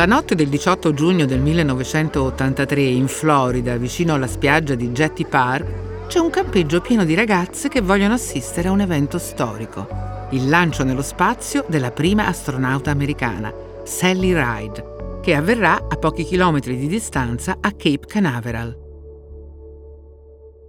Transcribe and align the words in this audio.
La 0.00 0.06
notte 0.06 0.34
del 0.34 0.48
18 0.48 0.94
giugno 0.94 1.26
del 1.26 1.40
1983 1.40 2.80
in 2.80 3.06
Florida, 3.06 3.76
vicino 3.76 4.14
alla 4.14 4.26
spiaggia 4.26 4.74
di 4.74 4.88
Jetty 4.92 5.26
Park, 5.26 6.06
c'è 6.06 6.18
un 6.18 6.30
campeggio 6.30 6.80
pieno 6.80 7.04
di 7.04 7.14
ragazze 7.14 7.68
che 7.68 7.82
vogliono 7.82 8.14
assistere 8.14 8.68
a 8.68 8.70
un 8.70 8.80
evento 8.80 9.18
storico, 9.18 9.86
il 10.30 10.48
lancio 10.48 10.84
nello 10.84 11.02
spazio 11.02 11.66
della 11.68 11.90
prima 11.90 12.26
astronauta 12.26 12.90
americana, 12.90 13.52
Sally 13.84 14.32
Ride, 14.32 15.20
che 15.20 15.34
avverrà 15.34 15.74
a 15.74 15.96
pochi 15.96 16.24
chilometri 16.24 16.78
di 16.78 16.86
distanza 16.86 17.58
a 17.60 17.70
Cape 17.72 18.06
Canaveral. 18.06 18.78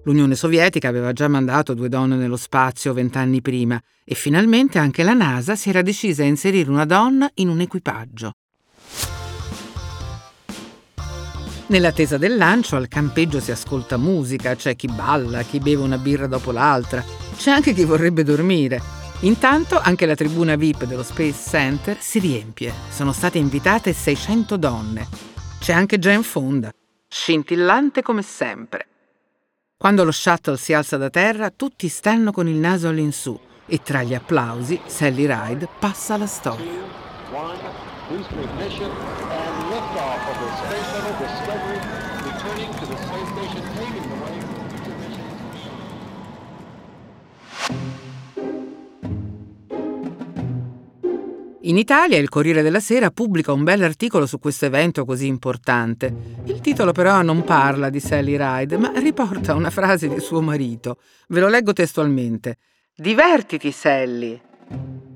L'Unione 0.03 0.35
Sovietica 0.35 0.89
aveva 0.89 1.13
già 1.13 1.29
mandato 1.29 1.73
due 1.73 1.87
donne 1.87 2.17
nello 2.17 2.35
spazio 2.35 2.91
vent'anni 2.91 3.39
prima 3.39 3.81
e 4.03 4.13
finalmente 4.13 4.77
anche 4.77 5.03
la 5.03 5.13
NASA 5.13 5.55
si 5.55 5.69
era 5.69 5.81
decisa 5.81 6.23
a 6.23 6.25
inserire 6.25 6.69
una 6.69 6.83
donna 6.83 7.31
in 7.35 7.47
un 7.47 7.61
equipaggio. 7.61 8.33
Nell'attesa 11.71 12.17
del 12.17 12.35
lancio 12.35 12.75
al 12.75 12.89
campeggio 12.89 13.39
si 13.39 13.49
ascolta 13.49 13.95
musica, 13.95 14.55
c'è 14.55 14.75
chi 14.75 14.87
balla, 14.87 15.41
chi 15.43 15.59
beve 15.59 15.81
una 15.81 15.97
birra 15.97 16.27
dopo 16.27 16.51
l'altra, 16.51 17.01
c'è 17.37 17.49
anche 17.49 17.71
chi 17.71 17.85
vorrebbe 17.85 18.25
dormire. 18.25 18.81
Intanto 19.21 19.79
anche 19.79 20.05
la 20.05 20.13
tribuna 20.15 20.57
VIP 20.57 20.83
dello 20.83 21.01
Space 21.01 21.49
Center 21.49 21.95
si 21.97 22.19
riempie. 22.19 22.73
Sono 22.89 23.13
state 23.13 23.37
invitate 23.37 23.93
600 23.93 24.57
donne. 24.57 25.07
C'è 25.61 25.71
anche 25.71 25.97
Jane 25.97 26.23
Fonda, 26.23 26.73
scintillante 27.07 28.01
come 28.01 28.21
sempre. 28.21 28.87
Quando 29.77 30.03
lo 30.03 30.11
shuttle 30.11 30.57
si 30.57 30.73
alza 30.73 30.97
da 30.97 31.09
terra, 31.09 31.51
tutti 31.51 31.87
stanno 31.87 32.33
con 32.33 32.49
il 32.49 32.57
naso 32.57 32.89
all'insù 32.89 33.39
e 33.65 33.81
tra 33.81 34.03
gli 34.03 34.13
applausi 34.13 34.77
Sally 34.87 35.25
Ride 35.25 35.69
passa 35.79 36.17
la 36.17 36.27
storia. 36.27 36.89
In 51.63 51.77
Italia 51.77 52.17
il 52.17 52.27
Corriere 52.27 52.63
della 52.63 52.79
Sera 52.79 53.11
pubblica 53.11 53.53
un 53.53 53.63
bel 53.63 53.83
articolo 53.83 54.25
su 54.25 54.39
questo 54.39 54.65
evento 54.65 55.05
così 55.05 55.27
importante. 55.27 56.11
Il 56.45 56.59
titolo 56.59 56.91
però 56.91 57.21
non 57.21 57.43
parla 57.43 57.91
di 57.91 57.99
Sally 57.99 58.35
Ride, 58.35 58.77
ma 58.77 58.91
riporta 58.95 59.53
una 59.53 59.69
frase 59.69 60.07
di 60.07 60.19
suo 60.19 60.41
marito. 60.41 60.97
Ve 61.27 61.39
lo 61.39 61.49
leggo 61.49 61.71
testualmente. 61.71 62.57
Divertiti, 62.95 63.71
Sally, 63.71 64.41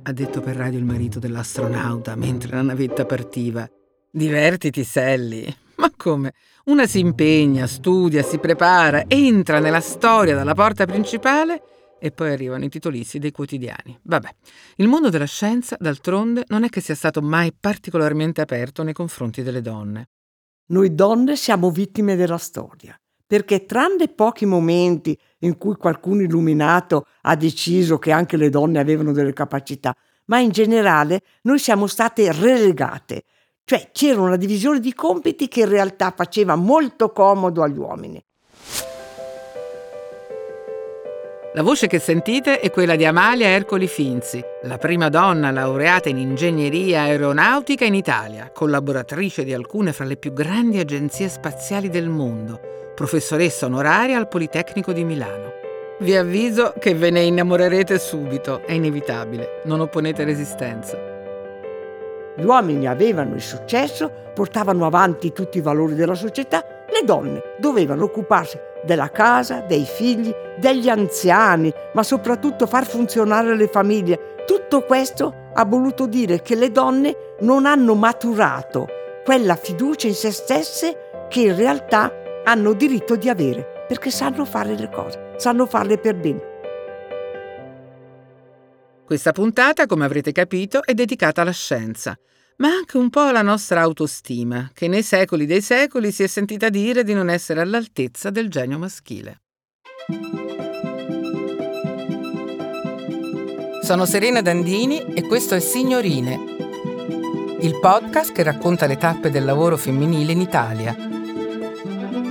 ha 0.04 0.12
detto 0.12 0.40
per 0.40 0.56
radio 0.56 0.78
il 0.78 0.86
marito 0.86 1.18
dell'astronauta 1.18 2.16
mentre 2.16 2.52
la 2.52 2.62
navetta 2.62 3.06
partiva. 3.06 3.68
Divertiti, 4.12 4.84
Sally. 4.84 5.52
Ma 5.78 5.90
come? 5.98 6.34
Una 6.66 6.86
si 6.86 7.00
impegna, 7.00 7.66
studia, 7.66 8.22
si 8.22 8.38
prepara, 8.38 9.06
entra 9.08 9.58
nella 9.58 9.82
storia 9.82 10.36
dalla 10.36 10.54
porta 10.54 10.86
principale 10.86 11.62
e 12.00 12.12
poi 12.12 12.32
arrivano 12.32 12.66
i 12.66 12.70
titolizi 12.70 13.20
dei 13.20 13.32
quotidiani. 13.32 13.98
Vabbè, 14.04 14.30
il 14.78 14.88
mondo 14.88 15.10
della 15.10 15.26
scienza, 15.26 15.76
d'altronde, 15.80 16.44
non 16.48 16.64
è 16.64 16.70
che 16.70 16.82
sia 16.82 16.96
stato 16.96 17.22
mai 17.22 17.54
particolarmente 17.58 18.42
aperto 18.42 18.84
nei 18.84 18.94
confronti 18.94 19.44
delle 19.44 19.62
donne. 19.62 20.10
Noi 20.68 20.96
donne 20.96 21.36
siamo 21.36 21.70
vittime 21.70 22.16
della 22.16 22.38
storia, 22.38 23.00
perché 23.26 23.66
tranne 23.66 24.08
pochi 24.08 24.46
momenti 24.46 25.18
in 25.40 25.58
cui 25.58 25.76
qualcuno 25.76 26.22
illuminato 26.22 27.08
ha 27.22 27.36
deciso 27.36 27.98
che 28.00 28.12
anche 28.12 28.38
le 28.38 28.50
donne 28.50 28.80
avevano 28.80 29.12
delle 29.12 29.34
capacità, 29.34 29.96
ma 30.26 30.40
in 30.40 30.50
generale 30.50 31.22
noi 31.44 31.60
siamo 31.60 31.86
state 31.86 32.32
relegate, 32.32 33.26
cioè 33.64 33.90
c'era 33.92 34.22
una 34.22 34.38
divisione 34.38 34.80
di 34.80 34.94
compiti 34.94 35.48
che 35.48 35.62
in 35.62 35.70
realtà 35.70 36.14
faceva 36.16 36.56
molto 36.56 37.12
comodo 37.12 37.62
agli 37.62 37.78
uomini. 37.78 38.24
La 41.56 41.64
voce 41.64 41.88
che 41.88 42.00
sentite 42.00 42.60
è 42.60 42.70
quella 42.70 42.98
di 42.98 43.06
Amalia 43.06 43.48
Ercoli 43.48 43.88
Finzi, 43.88 44.44
la 44.64 44.78
prima 44.78 45.08
donna 45.08 45.52
laureata 45.52 46.10
in 46.10 46.18
ingegneria 46.18 47.04
aeronautica 47.04 47.86
in 47.86 47.96
Italia, 47.96 48.52
collaboratrice 48.54 49.46
di 49.46 49.54
alcune 49.54 49.94
fra 49.94 50.04
le 50.04 50.18
più 50.18 50.34
grandi 50.34 50.80
agenzie 50.80 51.30
spaziali 51.30 51.88
del 51.88 52.10
mondo, 52.10 52.60
professoressa 52.94 53.68
onoraria 53.68 54.18
al 54.18 54.28
Politecnico 54.28 54.92
di 54.92 55.06
Milano. 55.06 55.54
Vi 56.00 56.14
avviso 56.14 56.74
che 56.78 56.94
ve 56.94 57.10
ne 57.10 57.22
innamorerete 57.22 58.00
subito, 58.00 58.62
è 58.66 58.74
inevitabile, 58.74 59.62
non 59.64 59.80
opponete 59.80 60.26
resistenza. 60.26 61.00
Gli 62.36 62.44
uomini 62.44 62.86
avevano 62.86 63.34
il 63.34 63.42
successo, 63.42 64.12
portavano 64.34 64.86
avanti 64.86 65.32
tutti 65.32 65.60
i 65.60 65.62
valori 65.62 65.96
della 65.96 66.16
società, 66.16 66.66
le 66.90 67.06
donne 67.06 67.42
dovevano 67.60 68.04
occuparsi 68.04 68.60
della 68.86 69.10
casa, 69.10 69.62
dei 69.62 69.84
figli, 69.84 70.34
degli 70.58 70.88
anziani, 70.88 71.74
ma 71.94 72.04
soprattutto 72.04 72.66
far 72.68 72.86
funzionare 72.86 73.56
le 73.56 73.68
famiglie. 73.68 74.44
Tutto 74.46 74.84
questo 74.84 75.50
ha 75.54 75.66
voluto 75.66 76.06
dire 76.06 76.42
che 76.42 76.56
le 76.56 76.72
donne 76.72 77.16
non 77.42 77.66
hanno 77.66 77.96
maturato 77.96 78.88
quella 79.24 79.56
fiducia 79.56 80.08
in 80.08 80.14
se 80.14 80.32
stesse 80.32 81.28
che 81.30 81.42
in 81.42 81.56
realtà 81.56 82.12
hanno 82.44 82.74
diritto 82.74 83.16
di 83.16 83.28
avere, 83.28 83.86
perché 83.88 84.12
sanno 84.12 84.46
fare 84.46 84.76
le 84.76 84.90
cose, 84.90 85.34
sanno 85.38 85.66
farle 85.66 85.98
per 85.98 86.16
bene. 86.16 86.54
Questa 89.04 89.32
puntata, 89.32 89.86
come 89.86 90.06
avrete 90.06 90.32
capito, 90.32 90.84
è 90.84 90.94
dedicata 90.94 91.42
alla 91.42 91.52
scienza 91.52 92.18
ma 92.58 92.70
anche 92.70 92.98
un 92.98 93.10
po' 93.10 93.22
alla 93.22 93.42
nostra 93.42 93.82
autostima, 93.82 94.70
che 94.74 94.88
nei 94.88 95.04
secoli 95.04 95.46
dei 95.46 95.62
secoli 95.62 96.12
si 96.12 96.24
è 96.24 96.28
sentita 96.28 96.70
dire 96.70 97.04
di 97.04 97.14
non 97.14 97.30
essere 97.30 97.62
all'altezza 97.62 98.30
del 98.30 98.50
genio 98.50 98.78
maschile. 98.78 99.42
Sono 103.82 104.06
Serena 104.06 104.42
Dandini 104.42 105.14
e 105.14 105.22
questo 105.24 105.54
è 105.54 105.60
Signorine, 105.60 106.54
il 107.62 107.80
podcast 107.80 108.32
che 108.32 108.44
racconta 108.44 108.86
le 108.86 108.98
tappe 108.98 109.30
del 109.30 109.46
lavoro 109.46 109.78
femminile 109.78 110.32
in 110.32 110.42
Italia. 110.42 110.96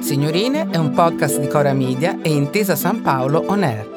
Signorine 0.01 0.69
è 0.71 0.77
un 0.77 0.91
podcast 0.91 1.41
di 1.41 1.49
Cora 1.49 1.73
Media 1.73 2.21
e 2.23 2.31
Intesa 2.31 2.77
San 2.77 3.03
Paolo 3.03 3.43
On 3.47 3.62
Air. 3.62 3.94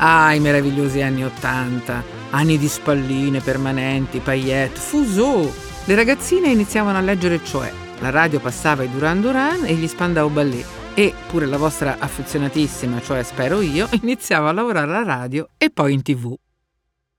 Ah, 0.00 0.32
i 0.32 0.38
meravigliosi 0.38 1.02
anni 1.02 1.24
Ottanta, 1.24 2.04
anni 2.30 2.56
di 2.56 2.68
spalline 2.68 3.40
permanenti, 3.40 4.20
paillette, 4.20 4.78
fusò. 4.78 5.50
Le 5.86 5.94
ragazzine 5.96 6.50
iniziavano 6.50 6.98
a 6.98 7.00
leggere 7.00 7.42
cioè. 7.42 7.72
La 7.98 8.10
radio 8.10 8.38
passava 8.38 8.84
i 8.84 8.90
Duran 8.90 9.20
Duran 9.20 9.64
e 9.64 9.74
gli 9.74 9.88
Spandau 9.88 10.28
Ballet 10.28 10.64
e 10.94 11.12
pure 11.26 11.46
la 11.46 11.56
vostra 11.56 11.96
affezionatissima, 11.98 13.00
cioè 13.00 13.24
spero 13.24 13.60
io, 13.60 13.88
iniziava 14.02 14.50
a 14.50 14.52
lavorare 14.52 14.86
alla 14.86 15.02
radio 15.02 15.48
e 15.58 15.70
poi 15.70 15.94
in 15.94 16.02
tv. 16.02 16.32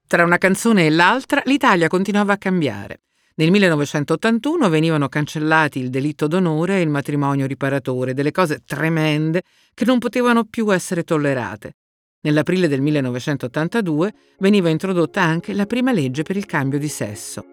Tra 0.08 0.24
una 0.24 0.38
canzone 0.38 0.86
e 0.86 0.90
l'altra 0.90 1.42
l'Italia 1.46 1.90
continuava 1.90 2.34
a 2.34 2.38
cambiare. 2.38 3.02
Nel 3.36 3.52
1981 3.52 4.70
venivano 4.70 5.10
cancellati 5.10 5.80
il 5.80 5.90
delitto 5.90 6.28
d'onore 6.28 6.78
e 6.78 6.82
il 6.82 6.90
matrimonio 6.90 7.46
riparatore, 7.46 8.14
delle 8.14 8.32
cose 8.32 8.62
tremende 8.66 9.44
che 9.74 9.84
non 9.84 10.00
potevano 10.00 10.46
più 10.46 10.74
essere 10.74 11.04
tollerate. 11.04 11.74
Nell'aprile 12.22 12.68
del 12.68 12.82
1982 12.82 14.14
veniva 14.40 14.68
introdotta 14.68 15.22
anche 15.22 15.54
la 15.54 15.66
prima 15.66 15.94
legge 15.94 16.24
per 16.24 16.36
il 16.36 16.46
cambio 16.46 16.78
di 16.78 16.90
sesso. 16.90 17.46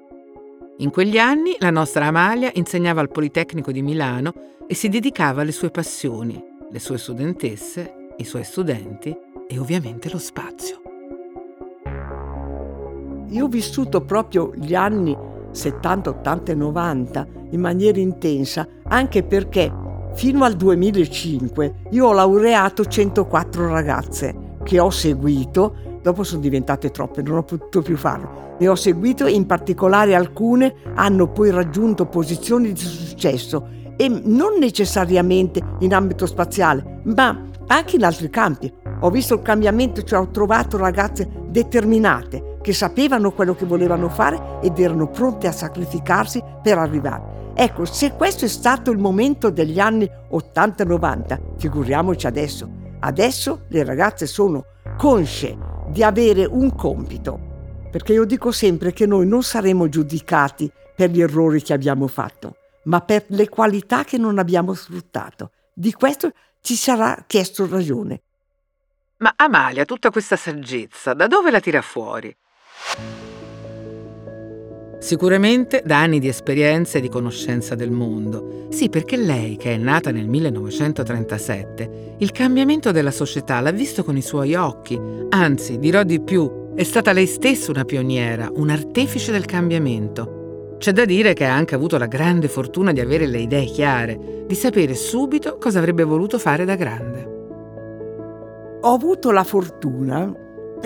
In 0.78 0.90
quegli 0.90 1.18
anni 1.18 1.54
la 1.60 1.70
nostra 1.70 2.06
Amalia 2.06 2.50
insegnava 2.54 3.00
al 3.00 3.12
Politecnico 3.12 3.70
di 3.70 3.80
Milano 3.80 4.32
e 4.66 4.74
si 4.74 4.88
dedicava 4.88 5.42
alle 5.42 5.52
sue 5.52 5.70
passioni, 5.70 6.42
le 6.68 6.78
sue 6.80 6.98
studentesse, 6.98 8.14
i 8.16 8.24
suoi 8.24 8.42
studenti 8.42 9.16
e 9.46 9.56
ovviamente 9.56 10.10
lo 10.10 10.18
spazio. 10.18 10.82
Io 13.28 13.44
ho 13.44 13.48
vissuto 13.48 14.00
proprio 14.00 14.52
gli 14.56 14.74
anni 14.74 15.16
70, 15.52 16.10
80 16.10 16.50
e 16.50 16.54
90 16.56 17.26
in 17.50 17.60
maniera 17.60 18.00
intensa, 18.00 18.66
anche 18.82 19.22
perché 19.22 19.72
fino 20.14 20.42
al 20.42 20.56
2005 20.56 21.74
io 21.92 22.06
ho 22.06 22.12
laureato 22.12 22.84
104 22.84 23.68
ragazze 23.68 24.45
che 24.66 24.80
ho 24.80 24.90
seguito, 24.90 26.00
dopo 26.02 26.24
sono 26.24 26.40
diventate 26.40 26.90
troppe, 26.90 27.22
non 27.22 27.36
ho 27.36 27.44
potuto 27.44 27.82
più 27.82 27.96
farlo, 27.96 28.56
ne 28.58 28.66
ho 28.66 28.74
seguito 28.74 29.28
in 29.28 29.46
particolare 29.46 30.16
alcune 30.16 30.74
hanno 30.96 31.28
poi 31.28 31.50
raggiunto 31.50 32.06
posizioni 32.06 32.72
di 32.72 32.80
successo 32.80 33.68
e 33.96 34.08
non 34.08 34.58
necessariamente 34.58 35.62
in 35.78 35.94
ambito 35.94 36.26
spaziale, 36.26 37.00
ma 37.04 37.44
anche 37.68 37.94
in 37.94 38.04
altri 38.04 38.28
campi. 38.28 38.72
Ho 39.00 39.10
visto 39.10 39.34
il 39.34 39.42
cambiamento, 39.42 40.02
cioè 40.02 40.18
ho 40.18 40.30
trovato 40.30 40.76
ragazze 40.76 41.28
determinate 41.48 42.58
che 42.60 42.72
sapevano 42.72 43.30
quello 43.30 43.54
che 43.54 43.66
volevano 43.66 44.08
fare 44.08 44.58
ed 44.62 44.80
erano 44.80 45.08
pronte 45.08 45.46
a 45.46 45.52
sacrificarsi 45.52 46.42
per 46.60 46.78
arrivare. 46.78 47.52
Ecco, 47.54 47.84
se 47.84 48.14
questo 48.14 48.44
è 48.44 48.48
stato 48.48 48.90
il 48.90 48.98
momento 48.98 49.50
degli 49.50 49.78
anni 49.78 50.10
80-90, 50.32 51.38
figuriamoci 51.56 52.26
adesso. 52.26 52.84
Adesso 53.06 53.66
le 53.68 53.84
ragazze 53.84 54.26
sono 54.26 54.64
consce 54.96 55.56
di 55.90 56.02
avere 56.02 56.44
un 56.44 56.74
compito, 56.74 57.38
perché 57.88 58.12
io 58.12 58.24
dico 58.24 58.50
sempre 58.50 58.92
che 58.92 59.06
noi 59.06 59.28
non 59.28 59.44
saremo 59.44 59.88
giudicati 59.88 60.68
per 60.96 61.10
gli 61.10 61.20
errori 61.20 61.62
che 61.62 61.72
abbiamo 61.72 62.08
fatto, 62.08 62.56
ma 62.86 63.00
per 63.02 63.26
le 63.28 63.48
qualità 63.48 64.02
che 64.02 64.18
non 64.18 64.38
abbiamo 64.38 64.74
sfruttato. 64.74 65.52
Di 65.72 65.92
questo 65.92 66.32
ci 66.60 66.74
sarà 66.74 67.22
chiesto 67.28 67.68
ragione. 67.68 68.22
Ma 69.18 69.34
Amalia, 69.36 69.84
tutta 69.84 70.10
questa 70.10 70.34
saggezza, 70.34 71.14
da 71.14 71.28
dove 71.28 71.52
la 71.52 71.60
tira 71.60 71.82
fuori? 71.82 72.36
Sicuramente 74.98 75.82
da 75.84 76.00
anni 76.00 76.18
di 76.18 76.28
esperienza 76.28 76.98
e 76.98 77.00
di 77.02 77.08
conoscenza 77.08 77.74
del 77.74 77.90
mondo. 77.90 78.66
Sì, 78.70 78.88
perché 78.88 79.16
lei, 79.16 79.56
che 79.56 79.74
è 79.74 79.76
nata 79.76 80.10
nel 80.10 80.26
1937, 80.26 82.14
il 82.18 82.32
cambiamento 82.32 82.92
della 82.92 83.10
società 83.10 83.60
l'ha 83.60 83.70
visto 83.72 84.02
con 84.02 84.16
i 84.16 84.22
suoi 84.22 84.54
occhi. 84.54 84.98
Anzi, 85.28 85.78
dirò 85.78 86.02
di 86.02 86.20
più, 86.20 86.72
è 86.74 86.82
stata 86.82 87.12
lei 87.12 87.26
stessa 87.26 87.70
una 87.70 87.84
pioniera, 87.84 88.50
un 88.54 88.70
artefice 88.70 89.32
del 89.32 89.44
cambiamento. 89.44 90.76
C'è 90.78 90.92
da 90.92 91.04
dire 91.04 91.34
che 91.34 91.44
ha 91.44 91.54
anche 91.54 91.74
avuto 91.74 91.98
la 91.98 92.06
grande 92.06 92.48
fortuna 92.48 92.92
di 92.92 93.00
avere 93.00 93.26
le 93.26 93.38
idee 93.38 93.64
chiare, 93.66 94.44
di 94.46 94.54
sapere 94.54 94.94
subito 94.94 95.56
cosa 95.58 95.78
avrebbe 95.78 96.04
voluto 96.04 96.38
fare 96.38 96.64
da 96.64 96.74
grande. 96.74 97.34
Ho 98.82 98.92
avuto 98.92 99.30
la 99.30 99.44
fortuna 99.44 100.32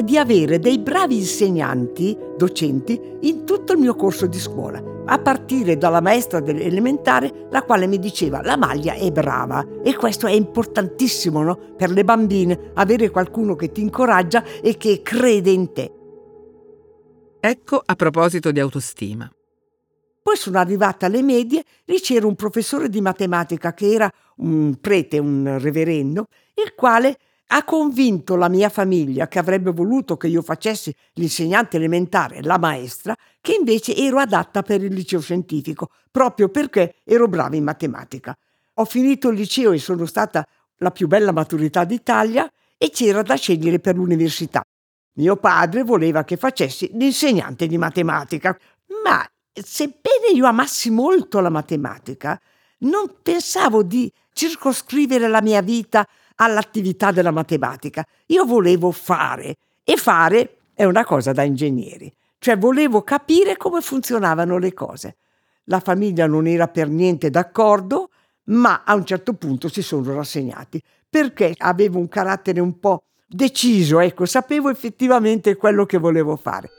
di 0.03 0.17
avere 0.17 0.59
dei 0.59 0.79
bravi 0.79 1.17
insegnanti, 1.17 2.17
docenti, 2.37 3.01
in 3.21 3.45
tutto 3.45 3.73
il 3.73 3.79
mio 3.79 3.95
corso 3.95 4.27
di 4.27 4.39
scuola, 4.39 4.83
a 5.07 5.19
partire 5.19 5.77
dalla 5.77 6.01
maestra 6.01 6.41
dell'elementare, 6.41 7.47
la 7.51 7.63
quale 7.63 7.87
mi 7.87 7.99
diceva 7.99 8.43
la 8.43 8.57
maglia 8.57 8.95
è 8.95 9.11
brava 9.11 9.67
e 9.83 9.97
questo 9.97 10.27
è 10.27 10.33
importantissimo 10.33 11.43
no? 11.43 11.57
per 11.77 11.91
le 11.91 12.05
bambine, 12.05 12.71
avere 12.75 13.11
qualcuno 13.11 13.57
che 13.57 13.73
ti 13.73 13.81
incoraggia 13.81 14.45
e 14.63 14.77
che 14.77 15.03
crede 15.03 15.51
in 15.51 15.73
te. 15.73 15.93
Ecco 17.41 17.83
a 17.85 17.95
proposito 17.95 18.53
di 18.53 18.61
autostima. 18.61 19.31
Poi 20.23 20.37
sono 20.37 20.59
arrivata 20.59 21.07
alle 21.07 21.23
medie, 21.23 21.65
lì 21.87 21.99
c'era 21.99 22.27
un 22.27 22.35
professore 22.35 22.91
di 22.91 23.01
matematica 23.01 23.73
che 23.73 23.91
era 23.91 24.13
un 24.37 24.77
prete, 24.79 25.19
un 25.19 25.59
reverendo, 25.59 26.27
il 26.55 26.75
quale 26.75 27.17
ha 27.53 27.65
convinto 27.65 28.37
la 28.37 28.49
mia 28.49 28.69
famiglia, 28.69 29.27
che 29.27 29.41
avrebbe 29.41 29.73
voluto 29.73 30.17
che 30.17 30.29
io 30.29 30.41
facessi 30.41 30.95
l'insegnante 31.15 31.77
elementare, 31.77 32.43
la 32.43 32.59
maestra, 32.59 33.17
che 33.41 33.57
invece 33.59 33.97
ero 33.97 34.19
adatta 34.19 34.63
per 34.63 34.85
il 34.85 34.95
liceo 34.95 35.21
scientifico, 35.21 35.91
proprio 36.11 36.49
perché 36.49 36.97
ero 37.05 37.27
brava 37.27 37.57
in 37.57 37.65
matematica. 37.65 38.37
Ho 38.75 38.85
finito 38.85 39.31
il 39.31 39.37
liceo 39.37 39.73
e 39.73 39.79
sono 39.79 40.07
stata 40.07 40.47
la 40.77 40.93
più 40.93 41.09
bella 41.09 41.33
maturità 41.33 41.85
d'Italia 41.85 42.49
e 42.79 42.91
c'era 42.91 43.23
da 43.23 43.35
scegliere 43.35 43.81
per 43.81 43.97
l'università. 43.97 44.63
Mio 45.15 45.37
padre 45.37 45.83
voleva 45.83 46.23
che 46.23 46.37
facessi 46.37 46.89
l'insegnante 46.95 47.67
di 47.67 47.77
matematica, 47.77 48.57
ma 49.05 49.29
sebbene 49.53 50.29
io 50.35 50.47
amassi 50.47 50.91
molto 50.91 51.41
la 51.41 51.51
matematica, 51.51 52.41
non 52.79 53.17
pensavo 53.23 53.83
di 53.83 54.11
circoscrivere 54.33 55.27
la 55.27 55.43
mia 55.43 55.61
vita 55.61 56.07
all'attività 56.41 57.13
della 57.13 57.31
matematica. 57.31 58.05
Io 58.27 58.45
volevo 58.45 58.91
fare 58.91 59.57
e 59.85 59.97
fare 59.97 60.57
è 60.75 60.85
una 60.85 61.05
cosa 61.05 61.33
da 61.33 61.43
ingegneri, 61.43 62.13
cioè 62.39 62.57
volevo 62.57 63.03
capire 63.03 63.57
come 63.57 63.81
funzionavano 63.81 64.59
le 64.59 64.73
cose. 64.73 65.17
La 65.65 65.81
famiglia 65.81 66.27
non 66.27 66.47
era 66.47 66.69
per 66.69 66.89
niente 66.89 67.31
d'accordo, 67.31 68.11
ma 68.45 68.83
a 68.85 68.95
un 68.95 69.05
certo 69.05 69.35
punto 69.35 69.69
si 69.69 69.83
sono 69.83 70.15
rassegnati 70.15 70.83
perché 71.09 71.55
avevo 71.59 71.99
un 71.99 72.09
carattere 72.09 72.61
un 72.61 72.79
po' 72.79 73.05
deciso, 73.27 74.01
ecco, 74.01 74.25
sapevo 74.27 74.71
effettivamente 74.71 75.57
quello 75.57 75.85
che 75.85 75.99
volevo 75.99 76.37
fare. 76.37 76.71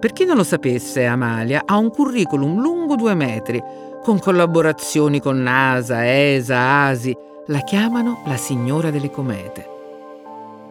Per 0.00 0.12
chi 0.12 0.24
non 0.24 0.36
lo 0.36 0.44
sapesse, 0.44 1.04
Amalia 1.04 1.62
ha 1.66 1.76
un 1.76 1.90
curriculum 1.90 2.58
lungo 2.58 2.96
due 2.96 3.14
metri, 3.14 3.62
con 4.02 4.18
collaborazioni 4.18 5.20
con 5.20 5.42
NASA, 5.42 6.06
ESA, 6.06 6.86
ASI. 6.86 7.16
La 7.46 7.60
chiamano 7.60 8.22
la 8.26 8.36
signora 8.36 8.90
delle 8.90 9.10
comete. 9.10 9.68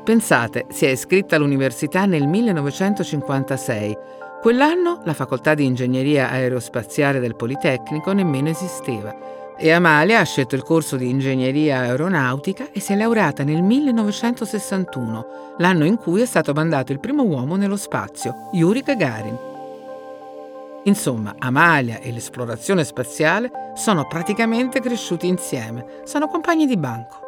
Pensate, 0.04 0.66
si 0.70 0.86
è 0.86 0.90
iscritta 0.90 1.36
all'università 1.36 2.06
nel 2.06 2.28
1956. 2.28 3.98
Quell'anno 4.42 5.02
la 5.04 5.14
facoltà 5.14 5.54
di 5.54 5.66
ingegneria 5.66 6.30
aerospaziale 6.30 7.20
del 7.20 7.36
Politecnico 7.36 8.14
nemmeno 8.14 8.50
esisteva 8.50 9.30
e 9.62 9.72
Amalia 9.72 10.22
ha 10.22 10.24
scelto 10.24 10.56
il 10.56 10.64
corso 10.64 10.96
di 10.96 11.10
ingegneria 11.10 11.80
aeronautica 11.80 12.70
e 12.72 12.80
si 12.80 12.94
è 12.94 12.96
laureata 12.96 13.44
nel 13.44 13.62
1961, 13.62 15.56
l'anno 15.58 15.84
in 15.84 15.98
cui 15.98 16.22
è 16.22 16.26
stato 16.26 16.54
mandato 16.54 16.94
il 16.94 17.02
primo 17.02 17.24
uomo 17.24 17.58
nello 17.58 17.76
spazio, 17.76 18.48
Yuri 18.54 18.82
Gagarin. 18.82 19.49
Insomma, 20.86 21.36
Amalia 21.38 22.00
e 22.00 22.12
l'esplorazione 22.12 22.86
spaziale 22.86 23.52
sono 23.76 24.08
praticamente 24.08 24.80
cresciuti 24.80 25.28
insieme, 25.28 26.02
sono 26.06 26.28
compagni 26.28 26.66
di 26.66 26.78
banco. 26.78 27.28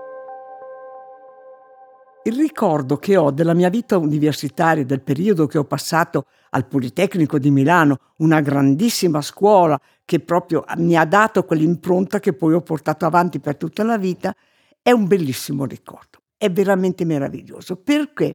Il 2.24 2.38
ricordo 2.38 2.98
che 2.98 3.18
ho 3.18 3.30
della 3.32 3.54
mia 3.54 3.70
vita 3.70 3.98
universitaria, 3.98 4.86
del 4.86 5.02
periodo 5.02 5.48
che 5.48 5.58
ho 5.58 5.66
passato 5.66 6.28
al 6.52 6.66
Politecnico 6.66 7.40
di 7.40 7.52
Milano, 7.52 7.98
una 8.18 8.40
grandissima 8.40 9.22
scuola 9.22 9.80
che 10.06 10.20
proprio 10.20 10.64
mi 10.78 10.96
ha 10.96 11.04
dato 11.04 11.44
quell'impronta 11.44 12.20
che 12.20 12.34
poi 12.34 12.54
ho 12.54 12.62
portato 12.62 13.06
avanti 13.06 13.40
per 13.40 13.58
tutta 13.58 13.84
la 13.84 13.98
vita, 13.98 14.34
è 14.82 14.92
un 14.92 15.08
bellissimo 15.08 15.66
ricordo. 15.66 16.20
È 16.38 16.50
veramente 16.50 17.04
meraviglioso 17.06 17.76
perché 17.76 18.34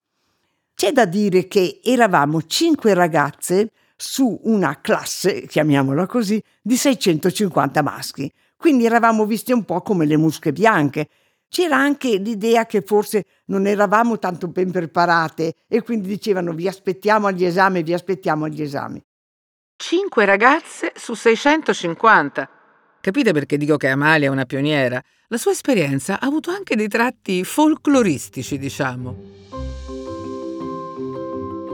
c'è 0.75 0.93
da 0.93 1.07
dire 1.07 1.47
che 1.47 1.81
eravamo 1.83 2.43
cinque 2.43 2.93
ragazze 2.93 3.71
su 3.97 4.39
una 4.45 4.81
classe, 4.81 5.47
chiamiamola 5.47 6.07
così, 6.07 6.43
di 6.61 6.77
650 6.77 7.83
maschi. 7.83 8.31
Quindi 8.57 8.85
eravamo 8.85 9.25
visti 9.25 9.53
un 9.53 9.65
po' 9.65 9.81
come 9.81 10.05
le 10.05 10.17
musche 10.17 10.53
bianche. 10.53 11.09
C'era 11.49 11.77
anche 11.77 12.17
l'idea 12.17 12.67
che 12.67 12.83
forse 12.83 13.25
non 13.47 13.67
eravamo 13.67 14.19
tanto 14.19 14.49
ben 14.49 14.71
preparate 14.71 15.55
e 15.69 15.83
quindi 15.83 16.09
dicevano 16.09 16.53
vi 16.53 16.69
aspettiamo 16.69 17.27
agli 17.29 17.45
esami, 17.45 17.83
vi 17.83 17.95
aspettiamo 17.95 18.45
agli 18.45 18.63
esami. 18.63 19.03
Cinque 19.77 20.25
ragazze 20.25 20.93
su 20.97 21.15
650. 21.15 22.51
Capite 23.01 23.33
perché 23.33 23.57
dico 23.57 23.77
che 23.77 23.89
Amalia 23.89 24.29
è 24.29 24.31
una 24.31 24.47
pioniera? 24.47 25.01
La 25.29 25.37
sua 25.37 25.53
esperienza 25.53 26.19
ha 26.19 26.27
avuto 26.27 26.51
anche 26.51 26.77
dei 26.77 26.89
tratti 26.89 27.45
folcloristici, 27.45 28.59
diciamo. 28.59 29.17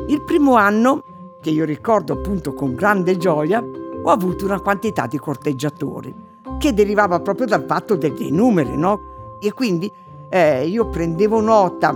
Il 0.08 0.22
primo 0.24 0.56
anno 0.56 1.11
che 1.42 1.50
io 1.50 1.64
ricordo 1.64 2.12
appunto 2.12 2.54
con 2.54 2.72
grande 2.74 3.16
gioia, 3.16 3.60
ho 3.60 4.10
avuto 4.10 4.44
una 4.44 4.60
quantità 4.60 5.06
di 5.06 5.18
corteggiatori 5.18 6.14
che 6.58 6.72
derivava 6.72 7.18
proprio 7.20 7.46
dal 7.46 7.64
fatto 7.66 7.96
dei 7.96 8.30
numeri, 8.30 8.76
no? 8.76 9.38
E 9.40 9.52
quindi 9.52 9.90
eh, 10.30 10.66
io 10.66 10.88
prendevo 10.88 11.40
nota 11.40 11.94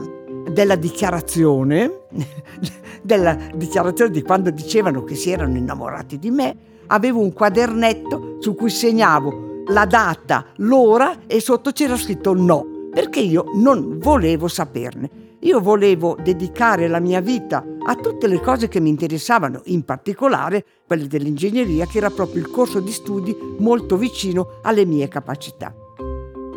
della 0.50 0.74
dichiarazione, 0.74 2.00
della 3.00 3.38
dichiarazione 3.54 4.10
di 4.10 4.22
quando 4.22 4.50
dicevano 4.50 5.04
che 5.04 5.14
si 5.14 5.30
erano 5.30 5.56
innamorati 5.56 6.18
di 6.18 6.30
me, 6.30 6.56
avevo 6.88 7.20
un 7.20 7.32
quadernetto 7.32 8.38
su 8.40 8.56
cui 8.56 8.70
segnavo 8.70 9.62
la 9.68 9.84
data, 9.84 10.46
l'ora 10.56 11.20
e 11.26 11.40
sotto 11.40 11.70
c'era 11.70 11.96
scritto 11.96 12.34
no, 12.34 12.66
perché 12.92 13.20
io 13.20 13.50
non 13.54 13.98
volevo 13.98 14.48
saperne. 14.48 15.25
Io 15.40 15.60
volevo 15.60 16.16
dedicare 16.20 16.88
la 16.88 16.98
mia 16.98 17.20
vita 17.20 17.62
a 17.84 17.94
tutte 17.94 18.26
le 18.26 18.40
cose 18.40 18.68
che 18.68 18.80
mi 18.80 18.88
interessavano, 18.88 19.60
in 19.64 19.84
particolare 19.84 20.64
quelle 20.86 21.06
dell'ingegneria, 21.06 21.86
che 21.86 21.98
era 21.98 22.10
proprio 22.10 22.40
il 22.40 22.50
corso 22.50 22.80
di 22.80 22.90
studi 22.90 23.36
molto 23.58 23.96
vicino 23.96 24.58
alle 24.62 24.86
mie 24.86 25.08
capacità. 25.08 25.74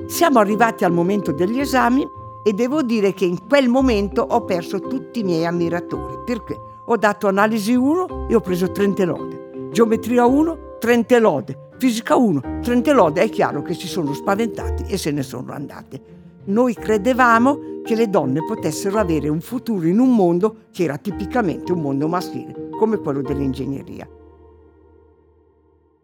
Siamo 0.07 0.39
arrivati 0.39 0.85
al 0.85 0.93
momento 0.93 1.31
degli 1.31 1.59
esami 1.59 2.07
e 2.43 2.53
devo 2.53 2.81
dire 2.81 3.13
che 3.13 3.25
in 3.25 3.45
quel 3.47 3.67
momento 3.67 4.21
ho 4.21 4.45
perso 4.45 4.79
tutti 4.79 5.19
i 5.19 5.23
miei 5.23 5.45
ammiratori, 5.45 6.19
perché 6.25 6.57
ho 6.85 6.95
dato 6.95 7.27
analisi 7.27 7.75
1 7.75 8.27
e 8.29 8.35
ho 8.35 8.39
preso 8.39 8.71
30 8.71 9.05
lode, 9.05 9.69
geometria 9.71 10.25
1, 10.25 10.77
30 10.79 11.19
lode, 11.19 11.69
fisica 11.77 12.15
1, 12.15 12.59
30 12.61 12.93
lode, 12.93 13.21
è 13.21 13.29
chiaro 13.29 13.61
che 13.61 13.73
si 13.73 13.87
sono 13.87 14.13
spaventati 14.13 14.83
e 14.87 14.97
se 14.97 15.11
ne 15.11 15.21
sono 15.21 15.51
andate. 15.51 16.18
Noi 16.49 16.73
credevamo 16.73 17.81
che 17.83 17.93
le 17.93 18.09
donne 18.09 18.43
potessero 18.43 18.97
avere 18.97 19.29
un 19.29 19.39
futuro 19.39 19.85
in 19.85 19.99
un 19.99 20.15
mondo 20.15 20.65
che 20.71 20.83
era 20.83 20.97
tipicamente 20.97 21.71
un 21.71 21.81
mondo 21.81 22.07
maschile, 22.07 22.69
come 22.71 22.97
quello 22.97 23.21
dell'ingegneria. 23.21 24.07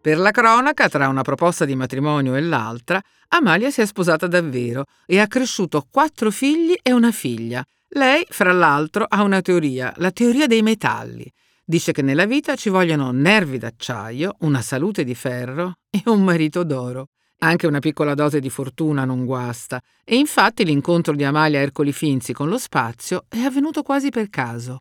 Per 0.00 0.18
la 0.18 0.30
cronaca, 0.30 0.88
tra 0.88 1.08
una 1.08 1.22
proposta 1.22 1.64
di 1.64 1.74
matrimonio 1.74 2.36
e 2.36 2.40
l'altra, 2.40 3.02
Amalia 3.30 3.72
si 3.72 3.80
è 3.80 3.86
sposata 3.86 4.28
davvero 4.28 4.84
e 5.04 5.18
ha 5.18 5.26
cresciuto 5.26 5.84
quattro 5.90 6.30
figli 6.30 6.76
e 6.80 6.92
una 6.92 7.10
figlia. 7.10 7.64
Lei, 7.88 8.24
fra 8.28 8.52
l'altro, 8.52 9.04
ha 9.08 9.24
una 9.24 9.40
teoria, 9.40 9.92
la 9.96 10.12
teoria 10.12 10.46
dei 10.46 10.62
metalli. 10.62 11.28
Dice 11.64 11.90
che 11.90 12.02
nella 12.02 12.24
vita 12.24 12.54
ci 12.54 12.68
vogliono 12.68 13.10
nervi 13.10 13.58
d'acciaio, 13.58 14.36
una 14.42 14.62
salute 14.62 15.02
di 15.02 15.16
ferro 15.16 15.78
e 15.90 16.02
un 16.04 16.22
marito 16.22 16.62
d'oro. 16.62 17.08
Anche 17.38 17.66
una 17.66 17.80
piccola 17.80 18.14
dose 18.14 18.40
di 18.40 18.48
fortuna 18.48 19.04
non 19.04 19.26
guasta. 19.26 19.80
E 20.04 20.16
infatti 20.16 20.64
l'incontro 20.64 21.14
di 21.14 21.22
Amalia 21.22 21.60
Ercoli 21.60 21.92
Finzi 21.92 22.32
con 22.32 22.48
lo 22.48 22.56
spazio 22.56 23.26
è 23.28 23.40
avvenuto 23.40 23.82
quasi 23.82 24.08
per 24.08 24.30
caso. 24.30 24.78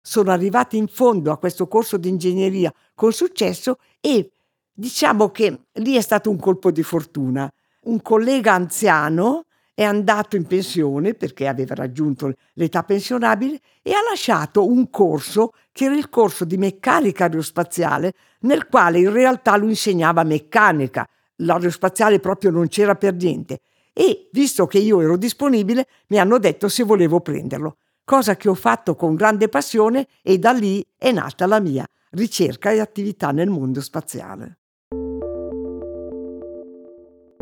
Sono 0.00 0.30
arrivati 0.30 0.76
in 0.76 0.86
fondo 0.86 1.32
a 1.32 1.38
questo 1.38 1.66
corso 1.66 1.96
di 1.96 2.08
ingegneria 2.08 2.72
con 2.94 3.12
successo 3.12 3.78
e 4.00 4.30
diciamo 4.72 5.30
che 5.30 5.66
lì 5.72 5.96
è 5.96 6.00
stato 6.00 6.30
un 6.30 6.38
colpo 6.38 6.70
di 6.70 6.82
fortuna. 6.82 7.50
Un 7.84 8.00
collega 8.02 8.52
anziano 8.52 9.46
è 9.74 9.82
andato 9.82 10.36
in 10.36 10.46
pensione 10.46 11.14
perché 11.14 11.48
aveva 11.48 11.74
raggiunto 11.74 12.32
l'età 12.52 12.84
pensionabile 12.84 13.58
e 13.82 13.92
ha 13.92 14.08
lasciato 14.08 14.64
un 14.64 14.88
corso 14.90 15.50
che 15.72 15.86
era 15.86 15.96
il 15.96 16.08
corso 16.08 16.44
di 16.44 16.56
meccanica 16.56 17.24
aerospaziale 17.24 18.12
nel 18.40 18.68
quale 18.68 19.00
in 19.00 19.10
realtà 19.12 19.56
lui 19.56 19.70
insegnava 19.70 20.22
meccanica. 20.22 21.08
L'aerospaziale 21.36 22.20
proprio 22.20 22.50
non 22.50 22.68
c'era 22.68 22.94
per 22.94 23.14
niente 23.14 23.60
e 23.92 24.28
visto 24.32 24.66
che 24.66 24.78
io 24.78 25.00
ero 25.00 25.16
disponibile 25.16 25.86
mi 26.08 26.18
hanno 26.18 26.38
detto 26.38 26.68
se 26.68 26.82
volevo 26.82 27.20
prenderlo, 27.20 27.78
cosa 28.04 28.36
che 28.36 28.48
ho 28.48 28.54
fatto 28.54 28.94
con 28.96 29.14
grande 29.14 29.48
passione 29.48 30.08
e 30.22 30.38
da 30.38 30.52
lì 30.52 30.84
è 30.96 31.12
nata 31.12 31.46
la 31.46 31.60
mia 31.60 31.86
ricerca 32.10 32.70
e 32.70 32.80
attività 32.80 33.30
nel 33.30 33.48
mondo 33.48 33.80
spaziale. 33.80 34.58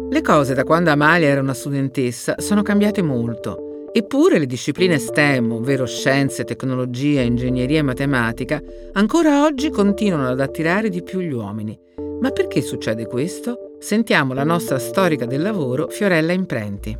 Le 0.08 0.20
cose 0.20 0.52
da 0.52 0.64
quando 0.64 0.90
Amalia 0.90 1.28
era 1.28 1.40
una 1.40 1.54
studentessa 1.54 2.34
sono 2.38 2.62
cambiate 2.62 3.00
molto. 3.00 3.88
Eppure 3.94 4.38
le 4.38 4.46
discipline 4.46 4.98
STEM, 4.98 5.52
ovvero 5.52 5.86
scienze, 5.86 6.44
tecnologia, 6.44 7.20
ingegneria 7.20 7.80
e 7.80 7.82
matematica, 7.82 8.62
ancora 8.92 9.44
oggi 9.44 9.70
continuano 9.70 10.28
ad 10.28 10.40
attirare 10.40 10.88
di 10.88 11.02
più 11.02 11.20
gli 11.20 11.32
uomini. 11.32 11.78
Ma 12.20 12.30
perché 12.30 12.62
succede 12.62 13.06
questo? 13.06 13.71
Sentiamo 13.82 14.32
la 14.32 14.44
nostra 14.44 14.78
storica 14.78 15.26
del 15.26 15.42
lavoro, 15.42 15.88
Fiorella 15.88 16.30
Imprenti. 16.30 16.96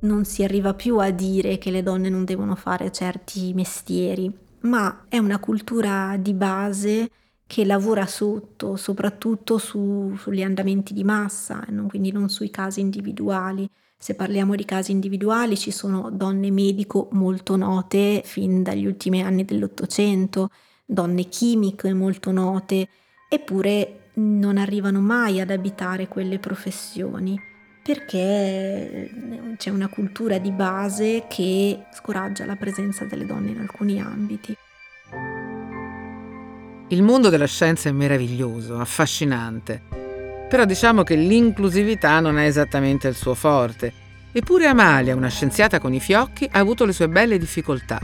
Non 0.00 0.24
si 0.24 0.42
arriva 0.42 0.74
più 0.74 0.98
a 0.98 1.12
dire 1.12 1.56
che 1.56 1.70
le 1.70 1.84
donne 1.84 2.08
non 2.08 2.24
devono 2.24 2.56
fare 2.56 2.90
certi 2.90 3.54
mestieri, 3.54 4.28
ma 4.62 5.04
è 5.08 5.18
una 5.18 5.38
cultura 5.38 6.16
di 6.18 6.34
base 6.34 7.08
che 7.46 7.64
lavora 7.64 8.06
sotto, 8.06 8.74
soprattutto 8.74 9.58
su, 9.58 10.16
sugli 10.18 10.42
andamenti 10.42 10.92
di 10.92 11.04
massa, 11.04 11.64
quindi 11.86 12.10
non 12.10 12.28
sui 12.28 12.50
casi 12.50 12.80
individuali. 12.80 13.70
Se 13.96 14.16
parliamo 14.16 14.56
di 14.56 14.64
casi 14.64 14.90
individuali 14.90 15.56
ci 15.56 15.70
sono 15.70 16.10
donne 16.10 16.50
medico 16.50 17.08
molto 17.12 17.54
note 17.54 18.20
fin 18.24 18.64
dagli 18.64 18.84
ultimi 18.84 19.22
anni 19.22 19.44
dell'Ottocento, 19.44 20.50
donne 20.84 21.28
chimiche 21.28 21.92
molto 21.94 22.32
note, 22.32 22.88
eppure 23.28 24.00
non 24.16 24.56
arrivano 24.56 25.00
mai 25.00 25.40
ad 25.40 25.50
abitare 25.50 26.08
quelle 26.08 26.38
professioni 26.38 27.38
perché 27.82 29.10
c'è 29.56 29.70
una 29.70 29.88
cultura 29.88 30.38
di 30.38 30.50
base 30.50 31.26
che 31.28 31.84
scoraggia 31.92 32.44
la 32.44 32.56
presenza 32.56 33.04
delle 33.04 33.24
donne 33.24 33.50
in 33.50 33.60
alcuni 33.60 34.00
ambiti. 34.00 34.56
Il 36.88 37.02
mondo 37.02 37.28
della 37.28 37.46
scienza 37.46 37.88
è 37.88 37.92
meraviglioso, 37.92 38.80
affascinante, 38.80 39.80
però 40.48 40.64
diciamo 40.64 41.04
che 41.04 41.14
l'inclusività 41.14 42.18
non 42.18 42.38
è 42.38 42.46
esattamente 42.46 43.06
il 43.06 43.14
suo 43.14 43.34
forte. 43.34 43.92
Eppure 44.32 44.66
Amalia, 44.66 45.14
una 45.14 45.28
scienziata 45.28 45.78
con 45.78 45.92
i 45.92 46.00
fiocchi, 46.00 46.48
ha 46.50 46.58
avuto 46.58 46.84
le 46.84 46.92
sue 46.92 47.08
belle 47.08 47.38
difficoltà. 47.38 48.00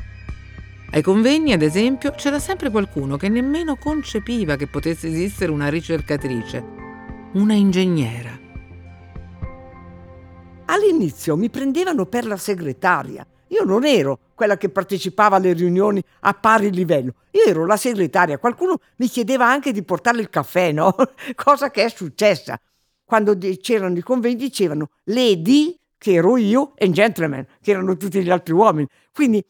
Ai 0.93 1.03
convegni, 1.03 1.53
ad 1.53 1.63
esempio, 1.63 2.13
c'era 2.13 2.39
sempre 2.39 2.71
qualcuno 2.71 3.17
che 3.17 3.29
nemmeno 3.29 3.77
concepiva 3.77 4.57
che 4.57 4.67
potesse 4.67 5.09
esistere 5.09 5.51
una 5.51 5.69
ricercatrice, 5.69 6.65
una 7.33 7.55
ingegnera. 7.55 8.39
All'inizio 10.67 11.37
mi 11.37 11.51
prendevano 11.51 12.07
per 12.07 12.27
la 12.27 12.37
segretaria 12.37 13.27
io 13.53 13.65
non 13.65 13.85
ero 13.85 14.19
quella 14.35 14.57
che 14.57 14.71
partecipava 14.71 15.37
alle 15.37 15.53
riunioni 15.53 16.03
a 16.21 16.33
pari 16.33 16.73
livello, 16.73 17.15
io 17.33 17.45
ero 17.45 17.67
la 17.67 17.77
segretaria. 17.77 18.39
Qualcuno 18.39 18.79
mi 18.97 19.09
chiedeva 19.09 19.47
anche 19.47 19.73
di 19.73 19.83
portarle 19.83 20.23
il 20.23 20.31
caffè, 20.31 20.73
no? 20.73 20.95
Cosa 21.37 21.71
che 21.71 21.85
è 21.85 21.89
successa. 21.89 22.59
Quando 23.05 23.37
c'erano 23.61 23.97
i 23.99 24.03
convegni 24.03 24.37
dicevano 24.37 24.91
lady, 25.05 25.79
che 25.99 26.15
ero 26.15 26.39
io, 26.39 26.73
e 26.77 26.91
gentleman, 26.91 27.47
che 27.61 27.73
erano 27.73 27.97
tutti 27.97 28.23
gli 28.23 28.31
altri 28.31 28.55
uomini. 28.55 28.89
Quindi 29.13 29.45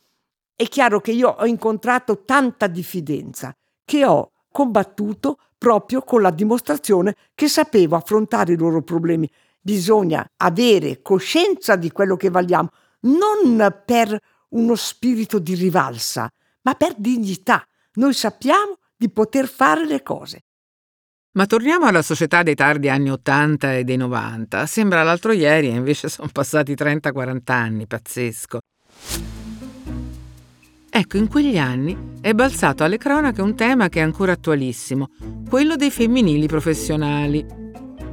è 0.55 0.65
chiaro 0.69 1.01
che 1.01 1.13
io 1.13 1.29
ho 1.29 1.47
incontrato 1.47 2.25
tanta 2.25 2.67
diffidenza 2.67 3.53
che 3.85 4.05
ho 4.05 4.33
combattuto 4.51 5.39
proprio 5.59 6.03
con 6.03 6.23
la 6.23 6.31
dimostrazione 6.31 7.15
che 7.35 7.49
sapevo 7.49 7.97
affrontare 7.97 8.53
i 8.53 8.57
loro 8.57 8.83
problemi. 8.83 9.31
Bisogna 9.61 10.29
avere 10.39 11.03
coscienza 11.03 11.77
di 11.77 11.91
quello 11.93 12.17
che 12.17 12.31
valiamo, 12.31 12.69
non 13.03 13.83
per 13.85 14.19
uno 14.51 14.75
spirito 14.75 15.39
di 15.39 15.55
rivalsa, 15.55 16.29
ma 16.63 16.75
per 16.75 16.95
dignità. 16.97 17.65
Noi 17.95 18.13
sappiamo 18.13 18.79
di 18.97 19.09
poter 19.11 19.49
fare 19.49 19.87
le 19.87 20.03
cose. 20.03 20.41
Ma 21.35 21.47
torniamo 21.47 21.87
alla 21.87 22.03
società 22.03 22.43
dei 22.43 22.55
tardi 22.55 22.89
anni 22.89 23.11
80 23.11 23.77
e 23.77 23.85
dei 23.85 23.97
90. 23.97 24.67
Sembra 24.67 25.03
l'altro 25.03 25.33
ieri 25.33 25.69
e 25.69 25.75
invece 25.75 26.09
sono 26.11 26.29
passati 26.31 26.75
30-40 26.75 27.41
anni, 27.47 27.87
pazzesco. 27.87 28.59
Ecco, 30.95 31.17
in 31.17 31.27
quegli 31.27 31.57
anni 31.57 31.97
è 32.21 32.35
balzato 32.35 32.85
alle 32.85 32.99
cronache 32.99 33.41
un 33.41 33.55
tema 33.55 33.89
che 33.89 34.01
è 34.01 34.03
ancora 34.03 34.33
attualissimo, 34.33 35.09
quello 35.49 35.75
dei 35.75 35.91
femminili 35.91 36.47
professionali. 36.47 37.43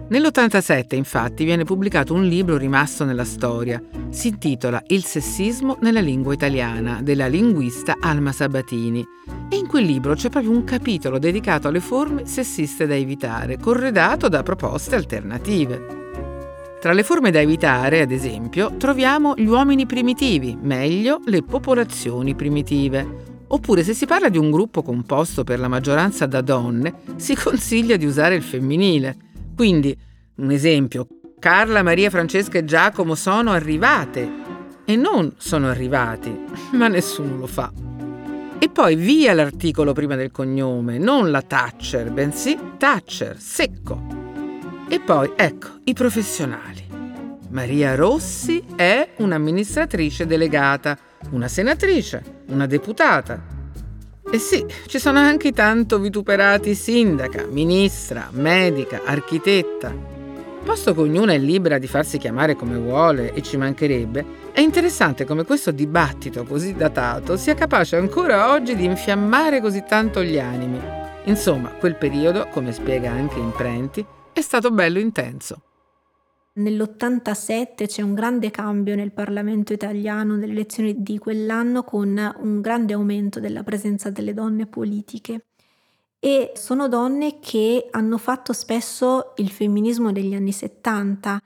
Nell'87 0.07 0.95
infatti 0.95 1.43
viene 1.43 1.65
pubblicato 1.65 2.13
un 2.13 2.23
libro 2.23 2.55
rimasto 2.55 3.03
nella 3.03 3.25
storia. 3.25 3.83
Si 4.11 4.29
intitola 4.29 4.81
Il 4.87 5.03
sessismo 5.03 5.77
nella 5.81 5.99
lingua 5.99 6.33
italiana 6.33 7.01
della 7.01 7.27
linguista 7.27 7.97
Alma 7.99 8.31
Sabatini 8.31 9.05
e 9.49 9.57
in 9.57 9.67
quel 9.67 9.83
libro 9.83 10.13
c'è 10.13 10.29
proprio 10.29 10.53
un 10.53 10.63
capitolo 10.63 11.19
dedicato 11.19 11.67
alle 11.67 11.81
forme 11.81 12.25
sessiste 12.27 12.87
da 12.87 12.95
evitare, 12.95 13.57
corredato 13.57 14.29
da 14.29 14.41
proposte 14.41 14.95
alternative. 14.95 16.08
Tra 16.79 16.93
le 16.93 17.03
forme 17.03 17.29
da 17.29 17.41
evitare, 17.41 17.99
ad 17.99 18.11
esempio, 18.11 18.77
troviamo 18.77 19.33
gli 19.35 19.47
uomini 19.47 19.85
primitivi, 19.85 20.57
meglio 20.61 21.19
le 21.25 21.43
popolazioni 21.43 22.35
primitive. 22.35 23.43
Oppure 23.47 23.83
se 23.83 23.93
si 23.93 24.05
parla 24.05 24.29
di 24.29 24.37
un 24.37 24.49
gruppo 24.49 24.81
composto 24.81 25.43
per 25.43 25.59
la 25.59 25.67
maggioranza 25.67 26.25
da 26.25 26.39
donne, 26.39 27.01
si 27.17 27.35
consiglia 27.41 27.97
di 27.97 28.05
usare 28.05 28.35
il 28.35 28.43
femminile. 28.43 29.17
Quindi, 29.57 29.93
un 30.35 30.51
esempio, 30.51 31.07
Carla, 31.37 31.83
Maria, 31.83 32.09
Francesca 32.09 32.57
e 32.57 32.63
Giacomo 32.63 33.13
sono 33.13 33.51
arrivate 33.51 34.31
e 34.85 34.95
non 34.95 35.33
sono 35.35 35.67
arrivati, 35.67 36.33
ma 36.71 36.87
nessuno 36.87 37.35
lo 37.35 37.47
fa. 37.47 37.73
E 38.57 38.69
poi 38.69 38.95
via 38.95 39.33
l'articolo 39.33 39.91
prima 39.91 40.15
del 40.15 40.31
cognome, 40.31 40.97
non 40.97 41.29
la 41.29 41.41
Thatcher, 41.41 42.09
bensì 42.11 42.57
Thatcher, 42.77 43.37
secco. 43.37 44.18
E 44.89 44.99
poi, 44.99 45.31
ecco, 45.35 45.67
i 45.85 45.93
professionali. 45.93 46.87
Maria 47.49 47.95
Rossi 47.95 48.63
è 48.75 49.09
un'amministratrice 49.17 50.25
delegata, 50.25 50.97
una 51.29 51.47
senatrice, 51.47 52.43
una 52.47 52.65
deputata, 52.65 53.57
e 54.31 54.37
sì, 54.37 54.63
ci 54.85 54.99
sono 54.99 55.17
anche 55.17 55.47
i 55.47 55.53
tanto 55.53 55.97
vituperati 55.97 56.75
sindaca, 56.75 57.47
ministra, 57.47 58.29
medica, 58.31 59.01
architetta. 59.03 59.91
Posto 60.63 60.93
che 60.93 60.99
ognuna 60.99 61.33
è 61.33 61.39
libera 61.39 61.79
di 61.79 61.87
farsi 61.87 62.19
chiamare 62.19 62.55
come 62.55 62.77
vuole 62.77 63.33
e 63.33 63.41
ci 63.41 63.57
mancherebbe, 63.57 64.23
è 64.51 64.59
interessante 64.59 65.25
come 65.25 65.45
questo 65.45 65.71
dibattito 65.71 66.43
così 66.43 66.75
datato 66.75 67.37
sia 67.37 67.55
capace 67.55 67.95
ancora 67.95 68.51
oggi 68.51 68.75
di 68.75 68.85
infiammare 68.85 69.61
così 69.61 69.83
tanto 69.87 70.23
gli 70.23 70.37
animi. 70.37 70.79
Insomma, 71.23 71.69
quel 71.69 71.95
periodo, 71.95 72.47
come 72.51 72.71
spiega 72.71 73.09
anche 73.09 73.39
Imprenti, 73.39 74.05
è 74.33 74.41
stato 74.41 74.71
bello 74.71 74.99
intenso. 74.99 75.61
Nell'87 76.53 77.85
c'è 77.85 78.01
un 78.01 78.13
grande 78.13 78.51
cambio 78.51 78.95
nel 78.95 79.11
Parlamento 79.11 79.71
italiano 79.71 80.35
nelle 80.35 80.51
elezioni 80.51 81.01
di 81.01 81.17
quell'anno 81.17 81.83
con 81.83 82.35
un 82.37 82.59
grande 82.59 82.93
aumento 82.93 83.39
della 83.39 83.63
presenza 83.63 84.09
delle 84.09 84.33
donne 84.33 84.65
politiche 84.65 85.45
e 86.19 86.51
sono 86.55 86.89
donne 86.89 87.39
che 87.39 87.87
hanno 87.91 88.17
fatto 88.17 88.51
spesso 88.51 89.33
il 89.37 89.49
femminismo 89.49 90.11
degli 90.11 90.33
anni 90.33 90.51
70 90.51 91.41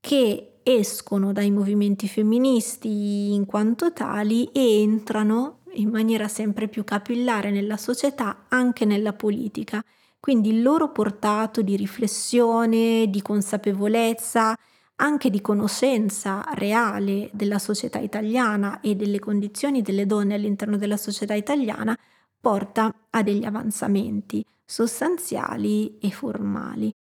che 0.00 0.58
escono 0.62 1.32
dai 1.32 1.50
movimenti 1.50 2.08
femministi 2.08 3.32
in 3.32 3.46
quanto 3.46 3.92
tali 3.94 4.50
e 4.52 4.82
entrano 4.82 5.60
in 5.72 5.88
maniera 5.88 6.28
sempre 6.28 6.68
più 6.68 6.84
capillare 6.84 7.50
nella 7.50 7.78
società, 7.78 8.44
anche 8.48 8.84
nella 8.84 9.14
politica 9.14 9.82
quindi 10.20 10.50
il 10.50 10.62
loro 10.62 10.90
portato 10.90 11.62
di 11.62 11.76
riflessione, 11.76 13.06
di 13.08 13.22
consapevolezza, 13.22 14.56
anche 14.96 15.30
di 15.30 15.40
conoscenza 15.40 16.44
reale 16.54 17.30
della 17.32 17.58
società 17.58 17.98
italiana 17.98 18.80
e 18.80 18.96
delle 18.96 19.20
condizioni 19.20 19.82
delle 19.82 20.06
donne 20.06 20.34
all'interno 20.34 20.76
della 20.76 20.96
società 20.96 21.34
italiana 21.34 21.96
porta 22.40 23.06
a 23.10 23.22
degli 23.22 23.44
avanzamenti 23.44 24.44
sostanziali 24.64 25.98
e 25.98 26.10
formali. 26.10 26.92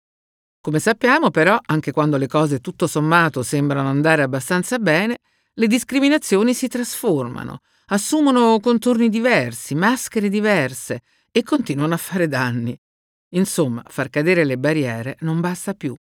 Come 0.61 0.79
sappiamo 0.79 1.31
però, 1.31 1.57
anche 1.65 1.91
quando 1.91 2.17
le 2.17 2.27
cose 2.27 2.59
tutto 2.59 2.87
sommato 2.87 3.41
sembrano 3.41 3.89
andare 3.89 4.21
abbastanza 4.21 4.79
bene, 4.79 5.19
le 5.53 5.67
discriminazioni 5.67 6.53
si 6.53 6.67
trasformano, 6.67 7.61
assumono 7.87 8.59
contorni 8.59 9.09
diversi, 9.09 9.75
maschere 9.75 10.29
diverse 10.29 11.01
e 11.31 11.43
continuano 11.43 11.93
a 11.93 11.97
fare 11.97 12.27
danni. 12.27 12.77
Insomma, 13.29 13.83
far 13.87 14.09
cadere 14.09 14.45
le 14.45 14.57
barriere 14.57 15.17
non 15.21 15.39
basta 15.39 15.73
più. 15.73 15.93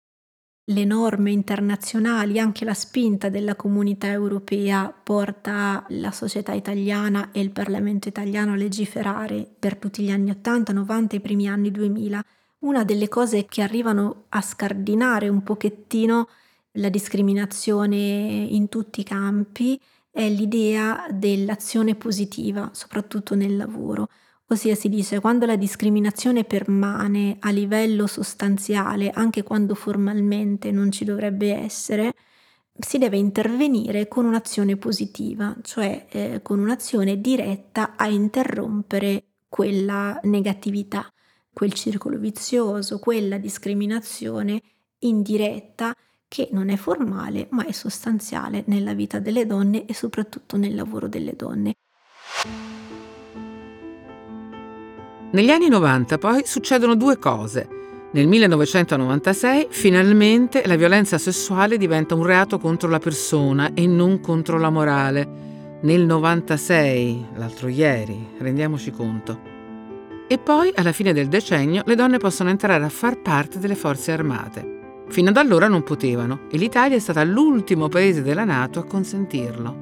Le 0.67 0.85
norme 0.85 1.31
internazionali, 1.31 2.39
anche 2.39 2.65
la 2.65 2.73
spinta 2.73 3.29
della 3.29 3.55
comunità 3.55 4.11
europea 4.11 4.91
porta 4.91 5.85
la 5.91 6.11
società 6.11 6.53
italiana 6.53 7.33
e 7.33 7.41
il 7.41 7.51
Parlamento 7.51 8.09
italiano 8.09 8.53
a 8.53 8.57
legiferare 8.57 9.47
per 9.59 9.77
tutti 9.77 10.03
gli 10.03 10.11
anni 10.11 10.31
80, 10.31 10.73
90 10.73 11.15
e 11.15 11.19
i 11.19 11.21
primi 11.21 11.49
anni 11.49 11.71
2000. 11.71 12.25
Una 12.61 12.83
delle 12.83 13.09
cose 13.09 13.45
che 13.45 13.61
arrivano 13.61 14.25
a 14.31 14.41
scardinare 14.41 15.29
un 15.29 15.43
pochettino 15.43 16.29
la 16.79 16.89
discriminazione 16.89 17.97
in 17.97 18.69
tutti 18.71 19.01
i 19.01 19.05
campi 19.05 19.79
è 20.11 20.29
l'idea 20.29 21.07
dell'azione 21.11 21.95
positiva, 21.95 22.71
soprattutto 22.73 23.35
nel 23.35 23.57
lavoro. 23.57 24.09
Ossia 24.49 24.75
si 24.75 24.91
dice 24.91 25.21
quando 25.21 25.47
la 25.47 25.57
discriminazione 25.57 26.45
permane 26.45 27.37
a 27.41 27.51
livello 27.51 28.07
sostanziale, 28.07 29.11
anche 29.11 29.43
quando 29.43 29.75
formalmente 29.75 30.71
non 30.71 30.93
ci 30.93 31.05
dovrebbe 31.05 31.55
essere, 31.55 32.13
si 32.79 32.99
deve 32.99 33.17
intervenire 33.17 34.07
con 34.07 34.27
un'azione 34.27 34.77
positiva, 34.77 35.57
cioè 35.63 36.07
eh, 36.11 36.41
con 36.43 36.59
un'azione 36.59 37.21
diretta 37.21 37.95
a 37.97 38.09
interrompere 38.09 39.25
quella 39.49 40.21
negatività, 40.25 41.11
quel 41.53 41.73
circolo 41.73 42.19
vizioso, 42.19 42.99
quella 42.99 43.39
discriminazione 43.39 44.61
indiretta 44.99 45.95
che 46.29 46.49
non 46.53 46.69
è 46.69 46.77
formale 46.77 47.47
ma 47.51 47.65
è 47.65 47.73
sostanziale 47.73 48.65
nella 48.67 48.93
vita 48.93 49.21
delle 49.21 49.47
donne 49.47 49.87
e 49.87 49.95
soprattutto 49.95 50.57
nel 50.57 50.75
lavoro 50.75 51.09
delle 51.09 51.35
donne. 51.35 51.77
Negli 55.35 55.51
anni 55.51 55.69
90 55.69 56.17
poi 56.19 56.43
succedono 56.47 56.95
due 56.95 57.19
cose. 57.19 57.69
Nel 58.13 58.29
1996 58.29 59.67
finalmente 59.69 60.63
la 60.65 60.77
violenza 60.77 61.19
sessuale 61.19 61.77
diventa 61.77 62.15
un 62.15 62.23
reato 62.23 62.61
contro 62.61 62.89
la 62.89 63.01
persona 63.01 63.73
e 63.75 63.85
non 63.89 64.21
contro 64.21 64.61
la 64.61 64.71
morale. 64.71 65.29
Nel 65.81 66.07
96, 66.07 67.27
l'altro 67.35 67.67
ieri, 67.67 68.29
rendiamoci 68.39 68.93
conto. 68.93 69.41
E 70.29 70.39
poi, 70.39 70.71
alla 70.73 70.93
fine 70.93 71.13
del 71.13 71.27
decennio, 71.27 71.83
le 71.85 71.97
donne 71.97 72.19
possono 72.19 72.51
entrare 72.51 72.85
a 72.85 72.89
far 72.89 73.21
parte 73.21 73.59
delle 73.59 73.75
forze 73.75 74.13
armate. 74.13 75.03
Fino 75.09 75.31
ad 75.31 75.37
allora 75.37 75.67
non 75.67 75.83
potevano 75.83 76.43
e 76.49 76.59
l'Italia 76.59 76.97
è 76.97 77.01
stata 77.01 77.25
l'ultimo 77.25 77.89
paese 77.89 78.23
della 78.23 78.45
Nato 78.45 78.79
a 78.79 78.85
consentirlo. 78.85 79.77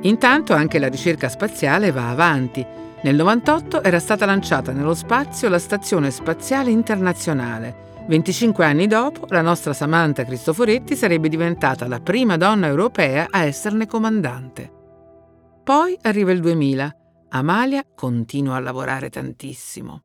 Intanto 0.00 0.54
anche 0.54 0.78
la 0.78 0.88
ricerca 0.88 1.28
spaziale 1.28 1.92
va 1.92 2.08
avanti. 2.08 2.86
Nel 3.00 3.14
98 3.14 3.84
era 3.84 4.00
stata 4.00 4.26
lanciata 4.26 4.72
nello 4.72 4.92
spazio 4.92 5.48
la 5.48 5.60
Stazione 5.60 6.10
Spaziale 6.10 6.72
Internazionale. 6.72 7.86
25 8.08 8.64
anni 8.64 8.88
dopo, 8.88 9.26
la 9.28 9.40
nostra 9.40 9.72
Samantha 9.72 10.24
Cristoforetti 10.24 10.96
sarebbe 10.96 11.28
diventata 11.28 11.86
la 11.86 12.00
prima 12.00 12.36
donna 12.36 12.66
europea 12.66 13.28
a 13.30 13.44
esserne 13.44 13.86
comandante. 13.86 14.68
Poi 15.62 15.96
arriva 16.02 16.32
il 16.32 16.40
2000. 16.40 16.96
Amalia 17.28 17.84
continua 17.94 18.56
a 18.56 18.60
lavorare 18.60 19.10
tantissimo. 19.10 20.02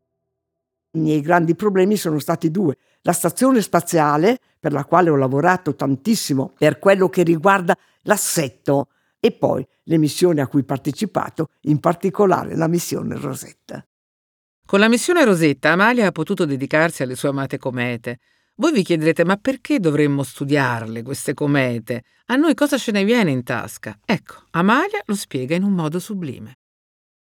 I 0.91 0.99
miei 0.99 1.21
grandi 1.21 1.55
problemi 1.55 1.97
sono 1.97 2.19
stati 2.19 2.51
due. 2.51 2.77
La 3.01 3.13
stazione 3.13 3.61
spaziale, 3.61 4.37
per 4.59 4.71
la 4.71 4.85
quale 4.85 5.09
ho 5.09 5.15
lavorato 5.15 5.73
tantissimo 5.73 6.51
per 6.59 6.77
quello 6.77 7.09
che 7.09 7.23
riguarda 7.23 7.75
l'assetto, 8.03 8.89
e 9.19 9.31
poi 9.31 9.65
le 9.83 9.97
missioni 9.97 10.39
a 10.39 10.47
cui 10.47 10.61
ho 10.61 10.65
partecipato, 10.65 11.49
in 11.61 11.79
particolare 11.79 12.55
la 12.55 12.67
missione 12.67 13.15
Rosetta. 13.17 13.85
Con 14.65 14.79
la 14.79 14.89
missione 14.89 15.25
Rosetta 15.25 15.71
Amalia 15.71 16.07
ha 16.07 16.11
potuto 16.11 16.45
dedicarsi 16.45 17.03
alle 17.03 17.15
sue 17.15 17.29
amate 17.29 17.57
comete. 17.57 18.19
Voi 18.55 18.71
vi 18.71 18.83
chiederete 18.83 19.25
ma 19.25 19.35
perché 19.37 19.79
dovremmo 19.79 20.23
studiarle 20.23 21.01
queste 21.01 21.33
comete? 21.33 22.03
A 22.27 22.35
noi 22.35 22.53
cosa 22.53 22.77
ce 22.77 22.91
ne 22.91 23.03
viene 23.03 23.31
in 23.31 23.43
tasca? 23.43 23.99
Ecco, 24.05 24.45
Amalia 24.51 25.01
lo 25.05 25.15
spiega 25.15 25.55
in 25.55 25.63
un 25.63 25.73
modo 25.73 25.99
sublime. 25.99 26.57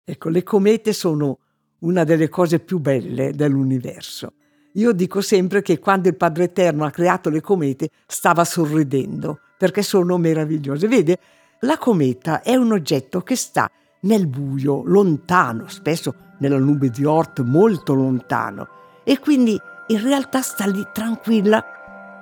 Ecco, 0.05 0.29
le 0.29 0.43
comete 0.43 0.93
sono 0.93 1.41
una 1.81 2.05
delle 2.05 2.29
cose 2.29 2.61
più 2.61 2.79
belle 2.79 3.33
dell'universo. 3.33 4.35
Io 4.75 4.93
dico 4.93 5.21
sempre 5.21 5.63
che 5.63 5.79
quando 5.79 6.09
il 6.09 6.17
Padre 6.17 6.45
Eterno 6.45 6.85
ha 6.85 6.91
creato 6.91 7.29
le 7.29 7.41
comete 7.41 7.91
stava 8.07 8.45
sorridendo, 8.45 9.41
perché 9.59 9.83
sono 9.83 10.17
meravigliose. 10.19 10.87
Vede, 10.87 11.19
la 11.61 11.79
cometa 11.79 12.43
è 12.43 12.55
un 12.55 12.73
oggetto 12.73 13.23
che 13.23 13.35
sta 13.35 13.71
nel 14.01 14.27
buio, 14.27 14.83
lontano, 14.85 15.69
spesso 15.69 16.15
nella 16.39 16.59
nube 16.59 16.91
di 16.91 17.05
Oort, 17.05 17.41
molto 17.41 17.95
lontano, 17.95 18.69
e 19.05 19.19
quindi 19.19 19.59
in 19.89 20.03
realtà 20.03 20.43
sta 20.43 20.67
lì 20.67 20.87
tranquilla, 20.93 21.65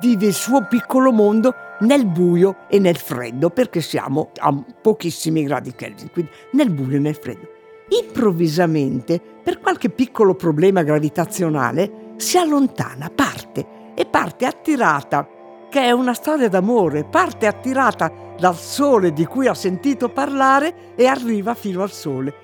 vive 0.00 0.26
il 0.26 0.32
suo 0.32 0.66
piccolo 0.66 1.10
mondo 1.10 1.54
nel 1.80 2.06
buio 2.06 2.58
e 2.68 2.78
nel 2.78 2.96
freddo, 2.96 3.50
perché 3.50 3.80
siamo 3.80 4.30
a 4.38 4.54
pochissimi 4.80 5.42
gradi 5.42 5.74
Kelvin, 5.74 6.10
quindi 6.12 6.30
nel 6.52 6.70
buio 6.70 6.96
e 6.96 7.00
nel 7.00 7.16
freddo. 7.16 7.48
Improvvisamente, 7.88 9.20
per 9.42 9.58
qualche 9.60 9.90
piccolo 9.90 10.34
problema 10.34 10.82
gravitazionale, 10.82 12.12
si 12.16 12.38
allontana, 12.38 13.10
parte 13.12 13.92
e 13.94 14.06
parte 14.06 14.46
attirata, 14.46 15.28
che 15.68 15.80
è 15.80 15.90
una 15.90 16.14
storia 16.14 16.48
d'amore, 16.48 17.04
parte 17.04 17.46
attirata 17.46 18.23
dal 18.38 18.56
sole 18.56 19.12
di 19.12 19.24
cui 19.24 19.46
ha 19.46 19.54
sentito 19.54 20.08
parlare 20.08 20.94
e 20.96 21.06
arriva 21.06 21.54
fino 21.54 21.82
al 21.82 21.90
sole. 21.90 22.34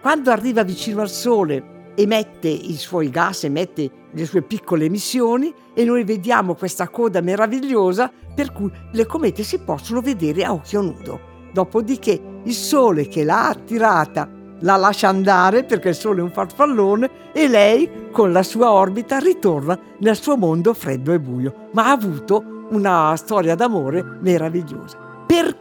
Quando 0.00 0.30
arriva 0.30 0.62
vicino 0.62 1.00
al 1.00 1.10
sole 1.10 1.92
emette 1.94 2.48
i 2.48 2.76
suoi 2.76 3.10
gas, 3.10 3.44
emette 3.44 3.90
le 4.10 4.24
sue 4.26 4.42
piccole 4.42 4.86
emissioni 4.86 5.52
e 5.74 5.84
noi 5.84 6.04
vediamo 6.04 6.54
questa 6.54 6.88
coda 6.88 7.20
meravigliosa 7.20 8.10
per 8.34 8.52
cui 8.52 8.70
le 8.92 9.06
comete 9.06 9.42
si 9.42 9.58
possono 9.58 10.00
vedere 10.00 10.44
a 10.44 10.52
occhio 10.52 10.80
nudo. 10.80 11.20
Dopodiché 11.52 12.20
il 12.44 12.54
sole 12.54 13.08
che 13.08 13.24
l'ha 13.24 13.48
attirata 13.48 14.40
la 14.62 14.76
lascia 14.76 15.08
andare 15.08 15.64
perché 15.64 15.90
il 15.90 15.94
Sole 15.94 16.20
è 16.20 16.22
un 16.22 16.30
farfallone 16.30 17.32
e 17.32 17.48
lei 17.48 18.10
con 18.10 18.32
la 18.32 18.42
sua 18.42 18.70
orbita 18.70 19.18
ritorna 19.18 19.78
nel 19.98 20.16
suo 20.16 20.36
mondo 20.36 20.72
freddo 20.74 21.12
e 21.12 21.20
buio, 21.20 21.68
ma 21.72 21.86
ha 21.86 21.90
avuto 21.90 22.66
una 22.70 23.14
storia 23.16 23.54
d'amore 23.54 24.02
meravigliosa. 24.20 25.11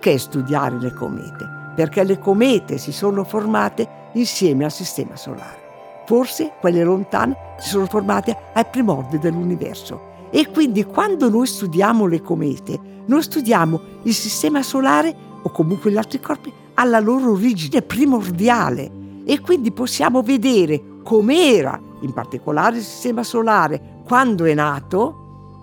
Perché 0.01 0.17
studiare 0.17 0.79
le 0.79 0.91
comete? 0.95 1.47
Perché 1.75 2.03
le 2.03 2.17
comete 2.17 2.79
si 2.79 2.91
sono 2.91 3.23
formate 3.23 4.09
insieme 4.13 4.63
al 4.63 4.71
Sistema 4.71 5.15
Solare. 5.15 6.01
Forse 6.07 6.53
quelle 6.59 6.83
lontane 6.83 7.35
si 7.59 7.69
sono 7.69 7.85
formate 7.85 8.35
ai 8.53 8.65
primordi 8.65 9.19
dell'universo. 9.19 10.29
E 10.31 10.49
quindi 10.49 10.85
quando 10.85 11.29
noi 11.29 11.45
studiamo 11.45 12.07
le 12.07 12.19
comete, 12.19 12.79
noi 13.05 13.21
studiamo 13.21 13.79
il 14.01 14.13
Sistema 14.15 14.63
Solare 14.63 15.15
o 15.43 15.51
comunque 15.51 15.91
gli 15.91 15.97
altri 15.97 16.19
corpi 16.19 16.51
alla 16.73 16.99
loro 16.99 17.33
origine 17.33 17.83
primordiale 17.83 18.89
e 19.23 19.39
quindi 19.39 19.71
possiamo 19.71 20.23
vedere 20.23 20.81
com'era, 21.03 21.79
in 21.99 22.11
particolare 22.11 22.77
il 22.77 22.83
Sistema 22.83 23.21
Solare, 23.21 24.01
quando 24.03 24.45
è 24.45 24.55
nato, 24.55 25.20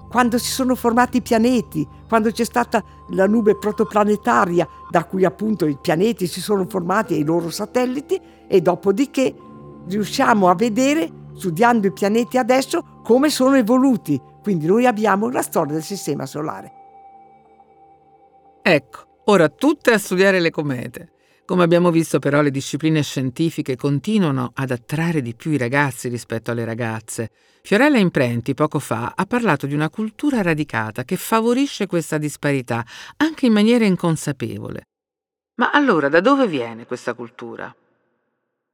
quando 0.09 0.39
si 0.39 0.51
sono 0.51 0.75
formati 0.75 1.19
i 1.19 1.23
pianeti, 1.23 1.87
quando 2.09 2.31
c'è 2.31 2.45
stata 2.45 2.83
la 3.11 3.27
nube 3.27 3.57
protoplanetaria 3.57 4.67
da 4.91 5.05
cui 5.05 5.25
appunto 5.25 5.67
i 5.67 5.77
pianeti 5.81 6.27
si 6.27 6.41
sono 6.41 6.67
formati 6.67 7.15
e 7.15 7.19
i 7.19 7.25
loro 7.25 7.51
satelliti 7.51 8.21
e 8.47 8.61
dopodiché 8.61 9.35
riusciamo 9.87 10.49
a 10.49 10.55
vedere, 10.55 11.11
studiando 11.35 11.87
i 11.87 11.93
pianeti 11.93 12.39
adesso, 12.39 13.01
come 13.03 13.31
sono 13.31 13.57
evoluti. 13.57 14.21
Quindi 14.43 14.67
noi 14.67 14.87
abbiamo 14.87 15.29
la 15.31 15.43
storia 15.43 15.75
del 15.75 15.83
Sistema 15.83 16.27
Solare. 16.27 16.73
Ecco, 18.63 19.09
Ora 19.29 19.51
tutte 19.51 19.93
a 19.93 19.99
studiare 19.99 20.41
le 20.41 20.51
comete. 20.51 21.11
Come 21.49 21.63
abbiamo 21.63 21.91
visto 21.91 22.19
però 22.19 22.43
le 22.43 22.51
discipline 22.51 23.03
scientifiche 23.03 23.75
continuano 23.75 24.51
ad 24.53 24.71
attrarre 24.71 25.23
di 25.23 25.35
più 25.35 25.51
i 25.51 25.57
ragazzi 25.57 26.11
rispetto 26.11 26.51
alle 26.51 26.67
ragazze. 26.67 27.31
Fiorella 27.63 27.97
Imprenti 27.97 28.53
poco 28.53 28.79
fa 28.79 29.15
ha 29.17 29.25
parlato 29.25 29.67
di 29.67 29.73
una 29.73 29.89
cultura 29.89 30.43
radicata 30.43 31.05
che 31.05 31.17
favorisce 31.17 31.87
questa 31.87 32.19
disparità 32.19 32.85
anche 33.17 33.47
in 33.47 33.55
maniera 33.55 33.87
inconsapevole. 33.87 34.83
Ma 35.55 35.71
allora 35.71 36.11
da 36.11 36.21
dove 36.21 36.47
viene 36.47 36.85
questa 36.85 37.15
cultura? 37.15 37.75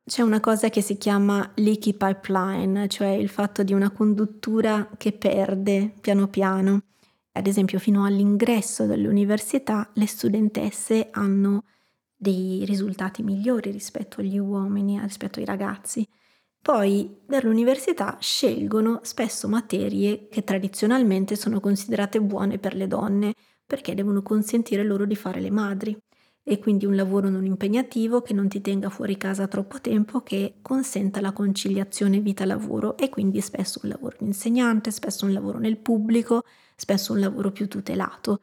C'è 0.04 0.22
una 0.22 0.40
cosa 0.40 0.68
che 0.68 0.80
si 0.80 0.98
chiama 0.98 1.52
leaky 1.54 1.94
pipeline, 1.94 2.88
cioè 2.88 3.10
il 3.10 3.28
fatto 3.28 3.62
di 3.62 3.72
una 3.72 3.92
conduttura 3.92 4.90
che 4.98 5.12
perde 5.12 5.94
piano 6.00 6.26
piano. 6.26 6.82
Ad 7.36 7.46
esempio, 7.46 7.78
fino 7.78 8.04
all'ingresso 8.04 8.84
dell'università 8.86 9.88
le 9.94 10.06
studentesse 10.08 11.10
hanno 11.12 11.62
dei 12.24 12.64
risultati 12.64 13.22
migliori 13.22 13.70
rispetto 13.70 14.22
agli 14.22 14.38
uomini, 14.38 14.98
rispetto 15.00 15.40
ai 15.40 15.44
ragazzi. 15.44 16.08
Poi 16.62 17.20
per 17.26 17.44
l'università 17.44 18.16
scelgono 18.18 19.00
spesso 19.02 19.46
materie 19.48 20.28
che 20.28 20.42
tradizionalmente 20.42 21.36
sono 21.36 21.60
considerate 21.60 22.22
buone 22.22 22.58
per 22.58 22.74
le 22.74 22.86
donne, 22.86 23.34
perché 23.66 23.94
devono 23.94 24.22
consentire 24.22 24.82
loro 24.84 25.04
di 25.04 25.14
fare 25.16 25.40
le 25.40 25.50
madri 25.50 25.94
e 26.42 26.58
quindi 26.58 26.86
un 26.86 26.96
lavoro 26.96 27.28
non 27.28 27.44
impegnativo 27.44 28.22
che 28.22 28.32
non 28.32 28.48
ti 28.48 28.62
tenga 28.62 28.88
fuori 28.88 29.18
casa 29.18 29.46
troppo 29.46 29.80
tempo, 29.80 30.22
che 30.22 30.56
consenta 30.62 31.20
la 31.20 31.32
conciliazione 31.32 32.20
vita-lavoro 32.20 32.96
e 32.96 33.10
quindi 33.10 33.42
spesso 33.42 33.80
un 33.82 33.90
lavoro 33.90 34.16
di 34.18 34.26
insegnante, 34.26 34.90
spesso 34.90 35.26
un 35.26 35.34
lavoro 35.34 35.58
nel 35.58 35.76
pubblico, 35.76 36.44
spesso 36.76 37.12
un 37.12 37.20
lavoro 37.20 37.52
più 37.52 37.68
tutelato. 37.68 38.40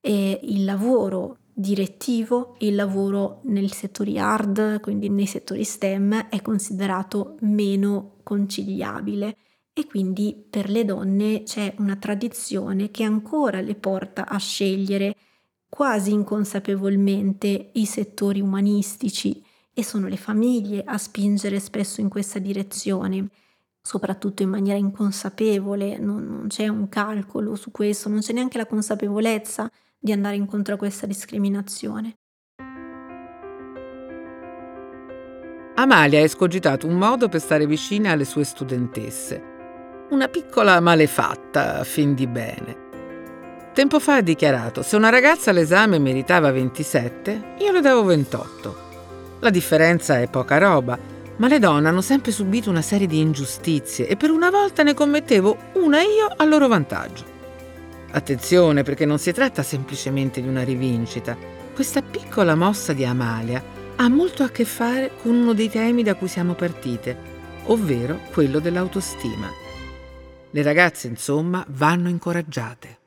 E 0.00 0.38
il 0.44 0.64
lavoro 0.64 1.38
direttivo, 1.54 2.56
il 2.58 2.74
lavoro 2.74 3.40
nei 3.44 3.68
settori 3.68 4.18
hard, 4.18 4.80
quindi 4.80 5.08
nei 5.08 5.26
settori 5.26 5.64
STEM, 5.64 6.28
è 6.28 6.42
considerato 6.42 7.36
meno 7.40 8.16
conciliabile. 8.22 9.36
E 9.72 9.86
quindi 9.86 10.46
per 10.48 10.68
le 10.68 10.84
donne 10.84 11.42
c'è 11.42 11.74
una 11.78 11.96
tradizione 11.96 12.90
che 12.90 13.02
ancora 13.02 13.60
le 13.60 13.74
porta 13.74 14.28
a 14.28 14.38
scegliere 14.38 15.16
quasi 15.68 16.12
inconsapevolmente 16.12 17.70
i 17.72 17.84
settori 17.84 18.40
umanistici 18.40 19.42
e 19.72 19.82
sono 19.82 20.06
le 20.06 20.16
famiglie 20.16 20.84
a 20.84 20.96
spingere 20.98 21.58
spesso 21.58 22.00
in 22.00 22.08
questa 22.08 22.38
direzione, 22.38 23.28
soprattutto 23.82 24.42
in 24.42 24.50
maniera 24.50 24.78
inconsapevole, 24.78 25.98
non, 25.98 26.24
non 26.24 26.46
c'è 26.46 26.68
un 26.68 26.88
calcolo 26.88 27.56
su 27.56 27.72
questo, 27.72 28.08
non 28.08 28.20
c'è 28.20 28.32
neanche 28.32 28.58
la 28.58 28.66
consapevolezza 28.66 29.68
di 30.04 30.12
andare 30.12 30.36
incontro 30.36 30.74
a 30.74 30.76
questa 30.76 31.06
discriminazione. 31.06 32.16
Amalia 35.76 36.20
ha 36.20 36.24
escogitato 36.24 36.86
un 36.86 36.98
modo 36.98 37.30
per 37.30 37.40
stare 37.40 37.66
vicina 37.66 38.10
alle 38.10 38.26
sue 38.26 38.44
studentesse. 38.44 39.42
Una 40.10 40.28
piccola 40.28 40.78
malefatta 40.80 41.78
a 41.78 41.84
fin 41.84 42.12
di 42.12 42.26
bene. 42.26 42.76
Tempo 43.72 43.98
fa 43.98 44.16
ha 44.16 44.20
dichiarato: 44.20 44.82
se 44.82 44.94
una 44.96 45.08
ragazza 45.08 45.48
all'esame 45.48 45.98
meritava 45.98 46.52
27, 46.52 47.54
io 47.60 47.72
le 47.72 47.80
davo 47.80 48.04
28. 48.04 48.76
La 49.40 49.48
differenza 49.48 50.20
è 50.20 50.28
poca 50.28 50.58
roba, 50.58 50.98
ma 51.36 51.48
le 51.48 51.58
donne 51.58 51.88
hanno 51.88 52.02
sempre 52.02 52.30
subito 52.30 52.68
una 52.68 52.82
serie 52.82 53.06
di 53.06 53.20
ingiustizie 53.20 54.06
e 54.06 54.16
per 54.16 54.30
una 54.30 54.50
volta 54.50 54.82
ne 54.82 54.92
commettevo 54.92 55.56
una 55.76 56.02
io 56.02 56.28
a 56.36 56.44
loro 56.44 56.68
vantaggio. 56.68 57.33
Attenzione 58.14 58.82
perché 58.82 59.04
non 59.04 59.18
si 59.18 59.32
tratta 59.32 59.62
semplicemente 59.62 60.40
di 60.40 60.48
una 60.48 60.62
rivincita. 60.62 61.36
Questa 61.74 62.02
piccola 62.02 62.54
mossa 62.54 62.92
di 62.92 63.04
Amalia 63.04 63.62
ha 63.96 64.08
molto 64.08 64.42
a 64.42 64.48
che 64.48 64.64
fare 64.64 65.12
con 65.20 65.34
uno 65.34 65.52
dei 65.52 65.68
temi 65.68 66.02
da 66.02 66.14
cui 66.14 66.28
siamo 66.28 66.54
partite, 66.54 67.16
ovvero 67.64 68.20
quello 68.32 68.60
dell'autostima. 68.60 69.48
Le 70.50 70.62
ragazze, 70.62 71.08
insomma, 71.08 71.64
vanno 71.68 72.08
incoraggiate 72.08 73.02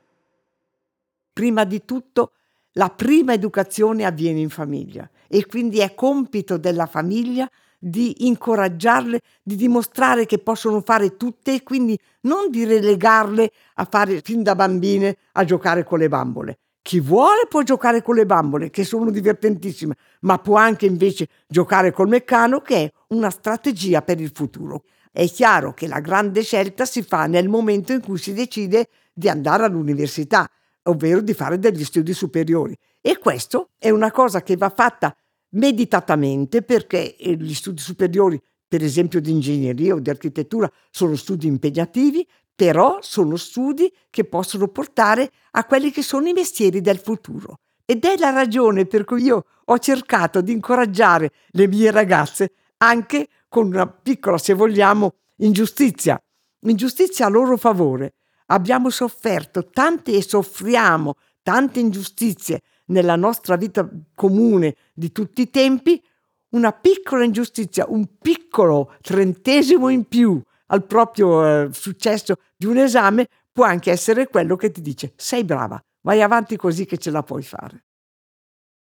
prima 1.38 1.62
di 1.62 1.84
tutto 1.84 2.32
la 2.72 2.88
prima 2.88 3.32
educazione 3.32 4.04
avviene 4.04 4.40
in 4.40 4.50
famiglia 4.50 5.08
e 5.28 5.46
quindi 5.46 5.78
è 5.78 5.94
compito 5.94 6.58
della 6.58 6.86
famiglia 6.86 7.48
di 7.78 8.26
incoraggiarle, 8.26 9.20
di 9.42 9.56
dimostrare 9.56 10.26
che 10.26 10.38
possono 10.38 10.80
fare 10.80 11.16
tutte 11.16 11.54
e 11.54 11.62
quindi 11.62 11.98
non 12.22 12.50
di 12.50 12.64
relegarle 12.64 13.50
a 13.74 13.86
fare 13.88 14.20
fin 14.22 14.42
da 14.42 14.54
bambine 14.54 15.16
a 15.32 15.44
giocare 15.44 15.84
con 15.84 15.98
le 15.98 16.08
bambole. 16.08 16.58
Chi 16.82 17.00
vuole 17.00 17.46
può 17.48 17.62
giocare 17.62 18.02
con 18.02 18.14
le 18.14 18.26
bambole, 18.26 18.70
che 18.70 18.82
sono 18.84 19.10
divertentissime, 19.10 19.94
ma 20.20 20.38
può 20.38 20.56
anche 20.56 20.86
invece 20.86 21.28
giocare 21.46 21.92
col 21.92 22.08
meccano, 22.08 22.60
che 22.60 22.76
è 22.76 22.92
una 23.08 23.30
strategia 23.30 24.02
per 24.02 24.20
il 24.20 24.30
futuro. 24.34 24.84
È 25.12 25.26
chiaro 25.28 25.74
che 25.74 25.86
la 25.86 26.00
grande 26.00 26.42
scelta 26.42 26.84
si 26.84 27.02
fa 27.02 27.26
nel 27.26 27.48
momento 27.48 27.92
in 27.92 28.00
cui 28.00 28.18
si 28.18 28.32
decide 28.32 28.88
di 29.12 29.28
andare 29.28 29.64
all'università 29.64 30.48
ovvero 30.88 31.20
di 31.20 31.34
fare 31.34 31.58
degli 31.58 31.84
studi 31.84 32.12
superiori. 32.12 32.76
E 33.00 33.18
questo 33.18 33.70
è 33.78 33.90
una 33.90 34.10
cosa 34.10 34.42
che 34.42 34.56
va 34.56 34.70
fatta 34.70 35.14
meditatamente 35.50 36.62
perché 36.62 37.16
eh, 37.16 37.36
gli 37.36 37.54
studi 37.54 37.80
superiori, 37.80 38.40
per 38.66 38.82
esempio 38.82 39.20
di 39.20 39.30
ingegneria 39.30 39.94
o 39.94 40.00
di 40.00 40.10
architettura, 40.10 40.70
sono 40.90 41.16
studi 41.16 41.46
impegnativi, 41.46 42.26
però 42.54 42.98
sono 43.00 43.36
studi 43.36 43.92
che 44.10 44.24
possono 44.24 44.68
portare 44.68 45.30
a 45.52 45.64
quelli 45.64 45.90
che 45.90 46.02
sono 46.02 46.28
i 46.28 46.32
mestieri 46.32 46.80
del 46.80 46.98
futuro. 46.98 47.60
Ed 47.84 48.04
è 48.04 48.16
la 48.18 48.30
ragione 48.30 48.84
per 48.84 49.04
cui 49.04 49.22
io 49.22 49.44
ho 49.64 49.78
cercato 49.78 50.40
di 50.40 50.52
incoraggiare 50.52 51.32
le 51.50 51.66
mie 51.66 51.90
ragazze 51.90 52.52
anche 52.78 53.28
con 53.48 53.66
una 53.66 53.86
piccola, 53.86 54.38
se 54.38 54.52
vogliamo, 54.52 55.14
ingiustizia, 55.36 56.20
ingiustizia 56.60 57.26
a 57.26 57.30
loro 57.30 57.56
favore, 57.56 58.14
Abbiamo 58.50 58.88
sofferto 58.88 59.68
tante 59.68 60.12
e 60.12 60.22
soffriamo 60.22 61.16
tante 61.42 61.80
ingiustizie 61.80 62.62
nella 62.88 63.16
nostra 63.16 63.56
vita 63.56 63.88
comune 64.14 64.76
di 64.92 65.12
tutti 65.12 65.42
i 65.42 65.50
tempi, 65.50 66.02
una 66.50 66.72
piccola 66.72 67.24
ingiustizia, 67.24 67.86
un 67.88 68.06
piccolo 68.18 68.94
trentesimo 69.00 69.88
in 69.88 70.04
più 70.04 70.40
al 70.66 70.84
proprio 70.84 71.46
eh, 71.46 71.68
successo 71.72 72.36
di 72.56 72.66
un 72.66 72.78
esame 72.78 73.28
può 73.52 73.64
anche 73.64 73.90
essere 73.90 74.28
quello 74.28 74.56
che 74.56 74.70
ti 74.70 74.80
dice 74.80 75.12
sei 75.16 75.44
brava, 75.44 75.82
vai 76.02 76.22
avanti 76.22 76.56
così 76.56 76.84
che 76.84 76.98
ce 76.98 77.10
la 77.10 77.22
puoi 77.22 77.42
fare. 77.42 77.84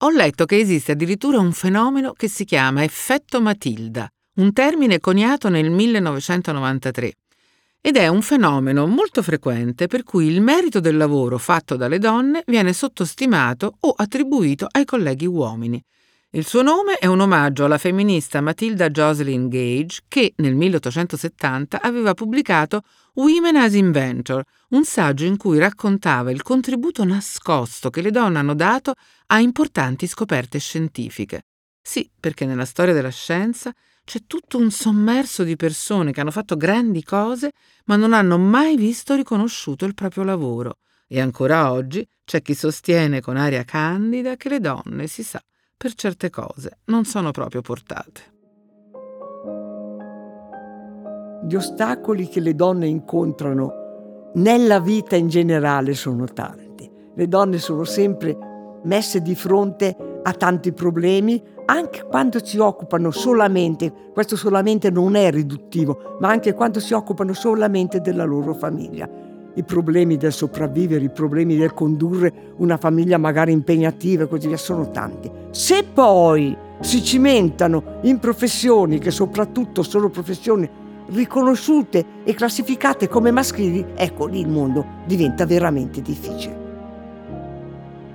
Ho 0.00 0.10
letto 0.10 0.44
che 0.44 0.58
esiste 0.58 0.92
addirittura 0.92 1.38
un 1.38 1.52
fenomeno 1.52 2.12
che 2.12 2.28
si 2.28 2.44
chiama 2.44 2.84
effetto 2.84 3.40
Matilda, 3.40 4.08
un 4.36 4.52
termine 4.52 5.00
coniato 5.00 5.48
nel 5.48 5.70
1993 5.70 7.12
ed 7.86 7.96
è 7.96 8.08
un 8.08 8.20
fenomeno 8.20 8.84
molto 8.88 9.22
frequente 9.22 9.86
per 9.86 10.02
cui 10.02 10.26
il 10.26 10.40
merito 10.40 10.80
del 10.80 10.96
lavoro 10.96 11.38
fatto 11.38 11.76
dalle 11.76 12.00
donne 12.00 12.42
viene 12.44 12.72
sottostimato 12.72 13.76
o 13.78 13.94
attribuito 13.96 14.66
ai 14.68 14.84
colleghi 14.84 15.24
uomini. 15.24 15.80
Il 16.30 16.44
suo 16.44 16.62
nome 16.62 16.94
è 16.98 17.06
un 17.06 17.20
omaggio 17.20 17.64
alla 17.64 17.78
femminista 17.78 18.40
Matilda 18.40 18.90
Jocelyn 18.90 19.46
Gage 19.48 20.00
che 20.08 20.32
nel 20.38 20.56
1870 20.56 21.80
aveva 21.80 22.12
pubblicato 22.12 22.82
Women 23.14 23.54
as 23.54 23.74
Inventor, 23.74 24.42
un 24.70 24.84
saggio 24.84 25.24
in 25.24 25.36
cui 25.36 25.60
raccontava 25.60 26.32
il 26.32 26.42
contributo 26.42 27.04
nascosto 27.04 27.88
che 27.90 28.02
le 28.02 28.10
donne 28.10 28.40
hanno 28.40 28.56
dato 28.56 28.94
a 29.26 29.38
importanti 29.38 30.08
scoperte 30.08 30.58
scientifiche. 30.58 31.42
Sì, 31.80 32.10
perché 32.18 32.46
nella 32.46 32.64
storia 32.64 32.92
della 32.92 33.10
scienza 33.10 33.72
c'è 34.06 34.20
tutto 34.24 34.56
un 34.56 34.70
sommerso 34.70 35.42
di 35.42 35.56
persone 35.56 36.12
che 36.12 36.20
hanno 36.20 36.30
fatto 36.30 36.56
grandi 36.56 37.02
cose 37.02 37.50
ma 37.86 37.96
non 37.96 38.12
hanno 38.12 38.38
mai 38.38 38.76
visto 38.76 39.16
riconosciuto 39.16 39.84
il 39.84 39.94
proprio 39.94 40.22
lavoro. 40.22 40.76
E 41.08 41.20
ancora 41.20 41.72
oggi 41.72 42.06
c'è 42.24 42.40
chi 42.40 42.54
sostiene 42.54 43.20
con 43.20 43.36
aria 43.36 43.64
candida 43.64 44.36
che 44.36 44.48
le 44.48 44.60
donne, 44.60 45.08
si 45.08 45.24
sa, 45.24 45.42
per 45.76 45.94
certe 45.94 46.30
cose 46.30 46.78
non 46.84 47.04
sono 47.04 47.32
proprio 47.32 47.62
portate. 47.62 48.34
Gli 51.44 51.56
ostacoli 51.56 52.28
che 52.28 52.38
le 52.38 52.54
donne 52.54 52.86
incontrano 52.86 54.30
nella 54.34 54.78
vita 54.78 55.16
in 55.16 55.26
generale 55.26 55.94
sono 55.94 56.26
tanti. 56.26 56.88
Le 57.12 57.26
donne 57.26 57.58
sono 57.58 57.82
sempre 57.82 58.36
messe 58.84 59.20
di 59.20 59.34
fronte 59.34 59.96
a 60.22 60.32
tanti 60.32 60.72
problemi, 60.72 61.42
anche 61.66 62.04
quando 62.08 62.44
si 62.44 62.58
occupano 62.58 63.10
solamente, 63.10 63.92
questo 64.12 64.36
solamente 64.36 64.90
non 64.90 65.16
è 65.16 65.30
riduttivo, 65.30 66.16
ma 66.20 66.28
anche 66.28 66.54
quando 66.54 66.80
si 66.80 66.94
occupano 66.94 67.32
solamente 67.32 68.00
della 68.00 68.24
loro 68.24 68.54
famiglia. 68.54 69.08
I 69.54 69.62
problemi 69.64 70.16
del 70.16 70.32
sopravvivere, 70.32 71.04
i 71.04 71.10
problemi 71.10 71.56
del 71.56 71.72
condurre 71.72 72.52
una 72.56 72.76
famiglia 72.76 73.18
magari 73.18 73.52
impegnativa 73.52 74.24
e 74.24 74.28
così 74.28 74.48
via 74.48 74.56
sono 74.56 74.90
tanti. 74.90 75.30
Se 75.50 75.82
poi 75.82 76.56
si 76.80 77.02
cimentano 77.02 77.98
in 78.02 78.18
professioni 78.18 78.98
che 78.98 79.10
soprattutto 79.10 79.82
sono 79.82 80.10
professioni 80.10 80.68
riconosciute 81.08 82.04
e 82.24 82.34
classificate 82.34 83.08
come 83.08 83.30
maschili, 83.30 83.84
ecco 83.94 84.26
lì 84.26 84.40
il 84.40 84.48
mondo 84.48 84.84
diventa 85.06 85.46
veramente 85.46 86.02
difficile. 86.02 86.64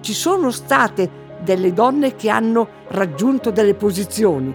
Ci 0.01 0.13
sono 0.13 0.51
state 0.51 1.20
delle 1.41 1.73
donne 1.73 2.15
che 2.15 2.29
hanno 2.29 2.67
raggiunto 2.89 3.51
delle 3.51 3.73
posizioni, 3.73 4.53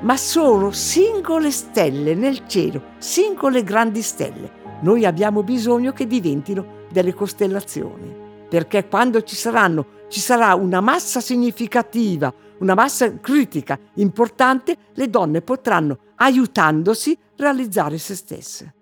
ma 0.00 0.16
sono 0.16 0.70
singole 0.70 1.50
stelle 1.50 2.14
nel 2.14 2.46
cielo, 2.46 2.82
singole 2.98 3.62
grandi 3.62 4.02
stelle. 4.02 4.64
Noi 4.82 5.04
abbiamo 5.04 5.42
bisogno 5.42 5.92
che 5.92 6.06
diventino 6.06 6.84
delle 6.90 7.14
costellazioni, 7.14 8.14
perché 8.48 8.86
quando 8.86 9.22
ci 9.22 9.34
saranno, 9.34 9.86
ci 10.08 10.20
sarà 10.20 10.54
una 10.54 10.80
massa 10.80 11.20
significativa, 11.20 12.32
una 12.58 12.74
massa 12.74 13.18
critica 13.18 13.78
importante, 13.94 14.76
le 14.94 15.08
donne 15.08 15.40
potranno, 15.40 15.98
aiutandosi, 16.16 17.18
realizzare 17.36 17.98
se 17.98 18.14
stesse. 18.14 18.74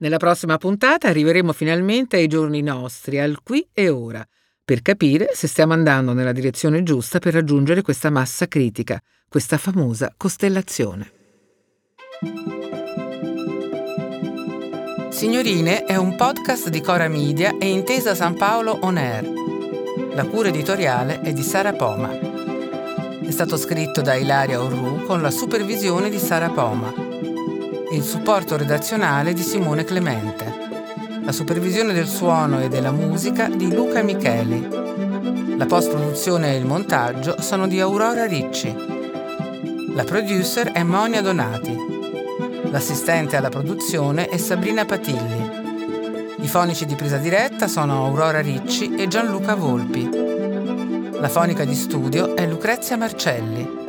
Nella 0.00 0.16
prossima 0.16 0.58
puntata 0.58 1.08
arriveremo 1.08 1.52
finalmente 1.52 2.16
ai 2.16 2.28
giorni 2.28 2.62
nostri, 2.62 3.18
al 3.18 3.42
qui 3.42 3.68
e 3.72 3.88
ora 3.88 4.24
per 4.68 4.82
capire 4.82 5.30
se 5.32 5.46
stiamo 5.46 5.72
andando 5.72 6.12
nella 6.12 6.32
direzione 6.32 6.82
giusta 6.82 7.20
per 7.20 7.32
raggiungere 7.32 7.80
questa 7.80 8.10
massa 8.10 8.48
critica, 8.48 9.00
questa 9.26 9.56
famosa 9.56 10.12
costellazione. 10.14 11.10
Signorine 15.08 15.84
è 15.84 15.96
un 15.96 16.14
podcast 16.16 16.68
di 16.68 16.82
Cora 16.82 17.08
Media 17.08 17.56
e 17.58 17.70
Intesa 17.70 18.14
San 18.14 18.34
Paolo 18.34 18.78
On 18.82 18.98
Air. 18.98 19.26
La 20.12 20.26
cura 20.26 20.48
editoriale 20.48 21.22
è 21.22 21.32
di 21.32 21.42
Sara 21.42 21.72
Poma. 21.72 22.10
È 23.22 23.30
stato 23.30 23.56
scritto 23.56 24.02
da 24.02 24.16
Ilaria 24.16 24.62
Orru 24.62 25.06
con 25.06 25.22
la 25.22 25.30
supervisione 25.30 26.10
di 26.10 26.18
Sara 26.18 26.50
Poma 26.50 26.92
e 26.94 27.96
il 27.96 28.04
supporto 28.04 28.58
redazionale 28.58 29.32
di 29.32 29.40
Simone 29.40 29.84
Clemente. 29.84 30.67
La 31.28 31.34
supervisione 31.34 31.92
del 31.92 32.06
suono 32.06 32.62
e 32.62 32.70
della 32.70 32.90
musica 32.90 33.50
di 33.50 33.70
Luca 33.70 34.02
Micheli. 34.02 34.66
La 35.58 35.66
post-produzione 35.66 36.54
e 36.54 36.56
il 36.56 36.64
montaggio 36.64 37.42
sono 37.42 37.68
di 37.68 37.78
Aurora 37.80 38.24
Ricci. 38.24 38.74
La 39.94 40.04
producer 40.04 40.72
è 40.72 40.82
Monia 40.84 41.20
Donati. 41.20 41.76
L'assistente 42.70 43.36
alla 43.36 43.50
produzione 43.50 44.28
è 44.28 44.38
Sabrina 44.38 44.86
Patilli. 44.86 46.36
I 46.38 46.48
fonici 46.48 46.86
di 46.86 46.94
presa 46.94 47.18
diretta 47.18 47.68
sono 47.68 48.06
Aurora 48.06 48.40
Ricci 48.40 48.94
e 48.94 49.06
Gianluca 49.06 49.54
Volpi. 49.54 50.08
La 51.12 51.28
fonica 51.28 51.66
di 51.66 51.74
studio 51.74 52.36
è 52.36 52.46
Lucrezia 52.46 52.96
Marcelli. 52.96 53.87